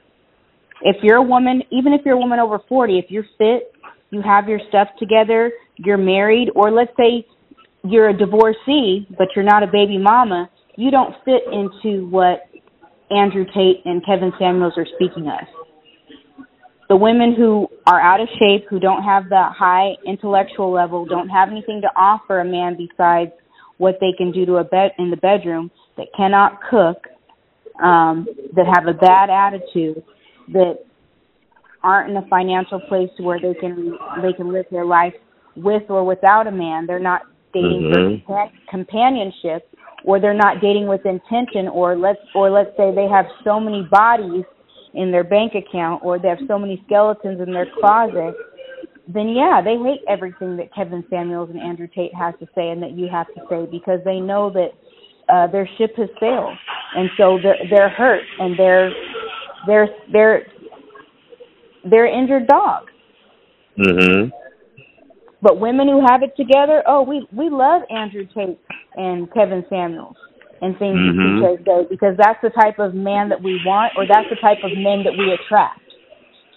If 0.83 1.03
you're 1.03 1.17
a 1.17 1.23
woman, 1.23 1.63
even 1.71 1.93
if 1.93 2.05
you're 2.05 2.15
a 2.15 2.19
woman 2.19 2.39
over 2.39 2.59
40, 2.59 2.99
if 2.99 3.11
you're 3.11 3.27
fit, 3.39 3.75
you 4.11 4.21
have 4.21 4.49
your 4.49 4.61
stuff 4.69 4.89
together, 4.99 5.53
you're 5.77 5.99
married, 5.99 6.51
or 6.55 6.71
let's 6.71 6.95
say 6.97 7.27
you're 7.85 8.09
a 8.09 8.17
divorcee, 8.17 9.07
but 9.17 9.29
you're 9.37 9.45
not 9.45 9.63
a 9.63 9.67
baby 9.67 9.99
mama, 9.99 10.51
you 10.77 10.91
don't 10.91 11.15
fit 11.25 11.43
into 11.53 12.09
what 12.09 12.49
Andrew 13.11 13.45
Tate 13.45 13.85
and 13.85 14.05
Kevin 14.05 14.33
Samuels 14.39 14.73
are 14.77 14.87
speaking 14.97 15.29
of. 15.29 15.47
The 16.89 16.97
women 16.97 17.35
who 17.37 17.69
are 17.87 18.01
out 18.01 18.21
of 18.21 18.29
shape, 18.39 18.67
who 18.69 18.79
don't 18.79 19.03
have 19.03 19.29
the 19.29 19.45
high 19.57 19.95
intellectual 20.07 20.73
level, 20.73 21.05
don't 21.05 21.29
have 21.29 21.49
anything 21.49 21.81
to 21.83 21.89
offer 21.97 22.41
a 22.41 22.45
man 22.45 22.77
besides 22.77 23.31
what 23.79 23.97
they 24.01 24.13
can 24.17 24.33
do 24.33 24.47
to 24.47 24.57
a 24.57 24.65
bed 24.65 24.93
in 24.99 25.11
the 25.11 25.17
bedroom, 25.17 25.71
that 25.97 26.07
cannot 26.17 26.61
cook, 26.71 27.07
um, 27.83 28.27
that 28.55 28.67
have 28.75 28.87
a 28.87 28.97
bad 28.97 29.31
attitude, 29.31 30.03
that 30.49 30.79
aren't 31.83 32.11
in 32.11 32.17
a 32.17 32.27
financial 32.29 32.81
place 32.81 33.11
where 33.19 33.39
they 33.41 33.55
can 33.59 33.97
they 34.23 34.33
can 34.33 34.53
live 34.53 34.65
their 34.71 34.85
life 34.87 35.13
with 35.57 35.83
or 35.89 36.05
without 36.05 36.47
a 36.47 36.51
man. 36.51 36.87
They're 36.87 36.99
not 36.99 37.23
dating 37.55 37.83
Mhm. 37.91 38.25
for 38.27 38.35
compa- 38.35 38.51
companionship, 38.69 39.67
or 40.05 40.19
they're 40.21 40.35
not 40.35 40.61
dating 40.61 40.87
with 40.87 41.07
intention, 41.07 41.69
or 41.69 41.97
let's 41.97 42.21
or 42.35 42.51
let's 42.51 42.77
say 42.77 42.91
they 42.91 43.07
have 43.07 43.27
so 43.43 43.59
many 43.59 43.83
bodies 43.85 44.45
in 44.93 45.11
their 45.11 45.25
bank 45.25 45.55
account, 45.55 46.05
or 46.05 46.19
they 46.19 46.29
have 46.29 46.41
so 46.47 46.59
many 46.59 46.83
skeletons 46.87 47.41
in 47.41 47.53
their 47.53 47.67
closet. 47.81 48.35
Then 49.09 49.29
yeah, 49.31 49.61
they 49.63 49.77
hate 49.77 50.03
everything 50.09 50.57
that 50.57 50.75
Kevin 50.75 51.05
Samuels 51.11 51.51
and 51.51 51.61
Andrew 51.61 51.87
Tate 51.87 52.15
has 52.15 52.35
to 52.41 52.47
say 52.55 52.71
and 52.71 52.83
that 52.83 52.93
you 52.93 53.09
have 53.09 53.27
to 53.35 53.41
say 53.49 53.67
because 53.71 54.03
they 54.05 54.21
know 54.21 54.51
that 54.51 54.73
uh, 55.29 55.47
their 55.47 55.67
ship 55.79 55.97
has 55.97 56.09
sailed, 56.21 56.57
and 56.97 57.11
so 57.17 57.39
they're 57.43 57.59
they're 57.71 57.89
hurt 57.89 58.23
and 58.39 58.59
they're 58.59 58.93
they're 59.67 59.89
they're 60.13 60.47
they're 61.85 62.07
injured 62.07 62.47
dogs. 62.47 62.91
Mhm. 63.79 64.33
But 65.45 65.61
women 65.61 65.89
who 65.89 66.01
have 66.01 66.23
it 66.23 66.33
together, 66.39 66.83
oh, 66.89 67.03
we 67.03 67.29
we 67.31 67.51
love 67.51 67.83
Andrew 67.91 68.27
Tate 68.35 68.59
and 68.97 69.31
Kevin 69.35 69.63
Samuels 69.69 70.17
and 70.63 70.77
things 70.79 71.03
Mhm. 71.05 71.65
that 71.67 71.87
because 71.91 72.17
that's 72.17 72.41
the 72.43 72.49
type 72.49 72.79
of 72.79 72.95
man 72.95 73.29
that 73.29 73.43
we 73.43 73.61
want, 73.67 73.93
or 73.95 74.07
that's 74.07 74.29
the 74.31 74.37
type 74.37 74.65
of 74.65 74.73
men 74.75 75.05
that 75.05 75.13
we 75.15 75.31
attract. 75.33 75.81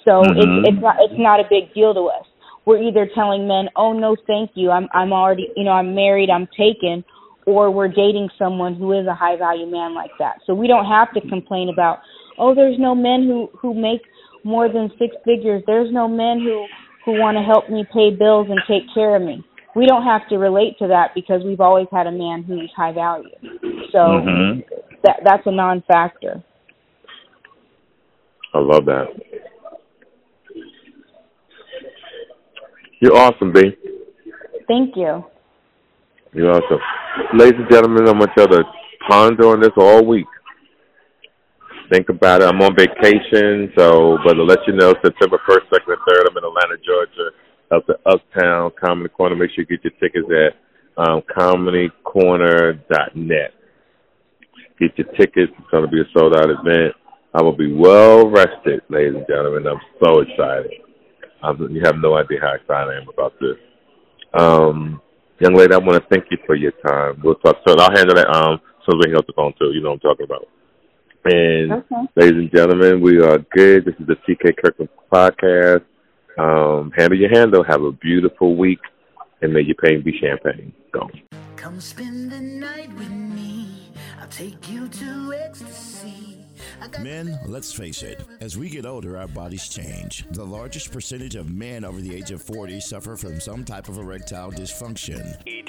So 0.08 0.24
Mhm. 0.24 0.38
it's 0.64 0.70
it's 0.70 0.82
not 0.82 0.96
it's 1.02 1.20
not 1.20 1.42
a 1.42 1.48
big 1.50 1.74
deal 1.74 1.94
to 1.94 2.08
us. 2.08 2.26
We're 2.66 2.78
either 2.82 3.08
telling 3.08 3.46
men, 3.46 3.70
oh 3.76 3.92
no, 3.92 4.16
thank 4.26 4.52
you, 4.56 4.72
I'm 4.72 4.88
I'm 4.94 5.12
already 5.12 5.52
you 5.58 5.66
know 5.66 5.74
I'm 5.74 5.94
married, 5.94 6.30
I'm 6.30 6.48
taken, 6.58 7.04
or 7.46 7.70
we're 7.72 7.90
dating 7.90 8.30
someone 8.38 8.76
who 8.76 8.94
is 8.94 9.06
a 9.06 9.14
high 9.14 9.36
value 9.36 9.68
man 9.68 9.94
like 9.94 10.12
that. 10.20 10.38
So 10.46 10.54
we 10.56 10.68
don't 10.68 10.86
have 10.86 11.12
to 11.12 11.22
complain 11.28 11.68
about, 11.68 12.00
oh, 12.38 12.56
there's 12.56 12.80
no 12.80 12.96
men 12.96 13.24
who 13.28 13.50
who 13.60 13.74
make 13.74 14.02
more 14.46 14.70
than 14.70 14.90
six 14.98 15.14
figures. 15.26 15.62
There's 15.68 15.92
no 15.92 16.08
men 16.08 16.40
who 16.40 16.70
who 17.08 17.14
want 17.14 17.38
to 17.38 17.42
help 17.42 17.70
me 17.70 17.88
pay 17.94 18.12
bills 18.12 18.48
and 18.50 18.60
take 18.68 18.84
care 18.94 19.16
of 19.16 19.22
me. 19.22 19.42
We 19.78 19.86
don't 19.86 20.04
have 20.04 20.28
to 20.28 20.36
relate 20.38 20.78
to 20.80 20.88
that 20.90 21.12
because 21.16 21.42
we've 21.42 21.62
always 21.62 21.88
had 21.90 22.06
a 22.06 22.12
man 22.12 22.44
who's 22.44 22.70
high 22.76 22.92
value. 22.92 23.32
So 23.94 23.98
Mhm. 23.98 24.66
that 25.04 25.22
that's 25.24 25.48
a 25.48 25.52
non-factor. 25.52 26.44
I 28.54 28.60
love 28.60 28.84
that. 28.86 29.08
You're 33.00 33.16
awesome, 33.16 33.54
B. 33.54 33.78
Thank 34.68 34.98
you. 34.98 35.24
You're 36.34 36.52
awesome. 36.52 36.82
Ladies 37.34 37.62
and 37.62 37.72
gentlemen, 37.72 38.10
I 38.10 38.12
want 38.12 38.32
y'all 38.36 38.48
to 38.48 38.66
ponder 39.08 39.48
on 39.48 39.62
this 39.62 39.72
all 39.78 40.04
week. 40.04 40.28
Think 41.92 42.10
about 42.10 42.42
it. 42.42 42.48
I'm 42.50 42.62
on 42.62 42.76
vacation, 42.76 43.72
so 43.78 44.18
but 44.26 44.34
to 44.34 44.44
let 44.44 44.60
you 44.68 44.74
know, 44.74 44.94
September 45.02 45.40
1st, 45.48 45.70
2nd, 45.72 45.88
and 45.88 46.02
3rd, 46.04 46.26
I'm 46.30 46.36
in 46.38 46.44
Atlanta, 46.44 46.76
Georgia, 46.86 47.32
up 47.72 47.86
to 47.88 47.98
Uptown 48.06 48.72
Comedy 48.80 49.08
Corner. 49.10 49.36
Make 49.38 49.52
sure 49.52 49.64
you 49.68 49.78
get 49.78 49.86
your 49.86 49.94
tickets 50.00 50.28
at 50.28 50.54
um, 50.98 51.22
comedycorner.net. 51.38 53.54
Get 54.80 54.98
your 54.98 55.08
tickets. 55.16 55.54
It's 55.58 55.70
going 55.72 55.86
to 55.86 55.90
be 55.90 56.02
a 56.02 56.06
sold 56.14 56.36
out 56.36 56.50
event. 56.50 56.94
I 57.34 57.42
will 57.42 57.56
be 57.56 57.72
well 57.74 58.30
rested, 58.30 58.82
ladies 58.90 59.16
and 59.16 59.26
gentlemen. 59.30 59.66
I'm 59.68 59.80
so 60.04 60.20
excited. 60.22 60.72
Um, 61.42 61.70
you 61.72 61.82
have 61.86 61.96
no 61.98 62.18
idea 62.18 62.40
how 62.42 62.56
excited 62.56 62.92
I 62.92 62.98
am 63.02 63.08
about 63.08 63.34
this. 63.40 63.56
Um, 64.34 65.02
young 65.40 65.56
lady, 65.56 65.74
I 65.74 65.78
want 65.78 66.04
to 66.04 66.10
thank 66.10 66.26
you 66.32 66.38
for 66.46 66.56
your 66.56 66.74
time. 66.86 67.22
We'll 67.24 67.36
talk 67.36 67.56
soon. 67.66 67.80
I'll 67.80 67.96
handle 67.96 68.16
that 68.16 68.28
um, 68.36 68.60
as 68.88 68.96
we 69.06 69.12
hit 69.12 69.26
the 69.28 69.34
phone 69.36 69.54
too. 69.58 69.72
You 69.74 69.82
know 69.82 69.92
what 69.92 70.02
I'm 70.04 70.10
talking 70.12 70.26
about. 70.26 70.48
And 71.30 71.72
Okay. 71.74 71.96
ladies 72.16 72.38
and 72.38 72.52
gentlemen, 72.56 73.02
we 73.02 73.22
are 73.22 73.38
good. 73.52 73.84
This 73.84 73.96
is 74.00 74.08
the 74.08 74.16
TK 74.26 74.54
Kirkland 74.64 74.90
podcast. 75.12 75.84
Um, 76.38 76.92
handle 76.96 77.18
your 77.20 77.30
handle. 77.30 77.64
Have 77.64 77.84
a 77.84 77.92
beautiful 77.92 78.56
week, 78.56 78.80
and 79.42 79.52
may 79.52 79.62
your 79.62 79.76
pain 79.76 80.02
be 80.04 80.18
champagne. 80.20 80.72
Go. 80.92 81.10
Come 81.58 81.82
spend 81.82 82.32
the 82.32 82.40
night 82.40 82.94
with 82.98 83.12
me. 83.12 83.92
I'll 84.22 84.28
take 84.30 84.70
you 84.72 84.88
to 84.88 85.34
ecstasy. 85.34 86.37
Men, 87.02 87.40
let's 87.46 87.74
face 87.74 88.04
it, 88.04 88.24
as 88.42 88.58
we 88.58 88.70
get 88.70 88.86
older, 88.86 89.18
our 89.18 89.28
bodies 89.28 89.68
change. 89.68 90.26
The 90.32 90.46
largest 90.46 90.92
percentage 90.92 91.36
of 91.36 91.50
men 91.52 91.84
over 91.86 92.02
the 92.02 92.16
age 92.16 92.32
of 92.32 92.42
40 92.42 92.80
suffer 92.80 93.16
from 93.16 93.40
some 93.40 93.64
type 93.64 93.90
of 93.90 93.98
erectile 93.98 94.52
dysfunction. 94.52 95.38
ED. 95.48 95.68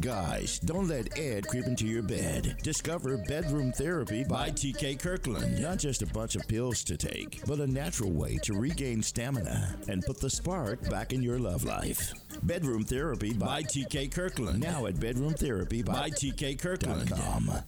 Guys, 0.00 0.58
don't 0.60 0.88
let 0.88 1.18
Ed 1.18 1.46
creep 1.46 1.66
into 1.66 1.86
your 1.86 2.02
bed. 2.02 2.56
Discover 2.62 3.18
Bedroom 3.28 3.70
Therapy 3.70 4.24
by 4.24 4.48
TK 4.48 4.98
Kirkland. 4.98 5.60
Not 5.60 5.78
just 5.78 6.00
a 6.00 6.06
bunch 6.06 6.36
of 6.36 6.48
pills 6.48 6.82
to 6.84 6.96
take, 6.96 7.44
but 7.46 7.60
a 7.60 7.66
natural 7.66 8.10
way 8.10 8.38
to 8.44 8.54
regain 8.54 9.02
stamina 9.02 9.76
and 9.88 10.02
put 10.02 10.18
the 10.18 10.30
spark 10.30 10.88
back 10.88 11.12
in 11.12 11.22
your 11.22 11.38
love 11.38 11.64
life. 11.64 12.14
Bedroom 12.42 12.82
Therapy 12.82 13.34
by 13.34 13.62
TK 13.62 14.10
Kirkland. 14.10 14.60
Now 14.60 14.86
at 14.86 14.98
Bedroom 14.98 15.34
Therapy 15.34 15.82
by 15.82 16.08
TK 16.08 16.58
Kirkland. 16.58 17.12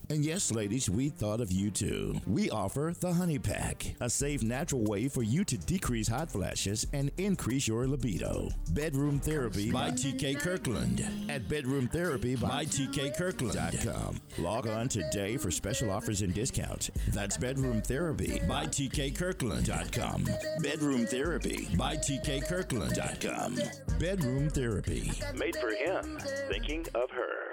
And 0.09 0.25
yes, 0.25 0.51
ladies, 0.51 0.89
we 0.89 1.09
thought 1.09 1.39
of 1.39 1.51
you 1.51 1.69
too. 1.69 2.19
We 2.25 2.49
offer 2.63 2.93
the 3.01 3.11
Honey 3.11 3.37
Pack, 3.37 3.93
a 3.99 4.09
safe, 4.09 4.41
natural 4.41 4.83
way 4.85 5.09
for 5.09 5.21
you 5.21 5.43
to 5.43 5.57
decrease 5.57 6.07
hot 6.07 6.31
flashes 6.31 6.87
and 6.93 7.11
increase 7.17 7.67
your 7.67 7.87
libido. 7.87 8.47
Bedroom 8.69 9.19
Therapy 9.19 9.69
by 9.69 9.91
TK 9.91 10.39
Kirkland 10.39 11.05
at 11.29 11.49
Bedroom 11.49 11.89
Therapy 11.89 12.37
by 12.37 12.63
TK 12.63 13.17
Kirkland.com. 13.17 14.21
Log 14.37 14.67
on 14.67 14.87
today 14.87 15.35
for 15.35 15.51
special 15.51 15.91
offers 15.91 16.21
and 16.21 16.33
discounts. 16.33 16.89
That's 17.09 17.37
Bedroom 17.37 17.81
Therapy 17.81 18.41
by 18.47 18.65
TK 18.67 19.13
Kirkland.com. 19.17 20.25
Bedroom 20.59 21.05
Therapy 21.05 21.67
by 21.77 21.97
TK 21.97 22.47
Kirkland.com. 22.47 23.59
Bedroom 23.99 24.49
Therapy. 24.49 25.11
Made 25.35 25.57
for 25.57 25.71
him, 25.71 26.17
thinking 26.49 26.85
of 26.95 27.11
her. 27.11 27.52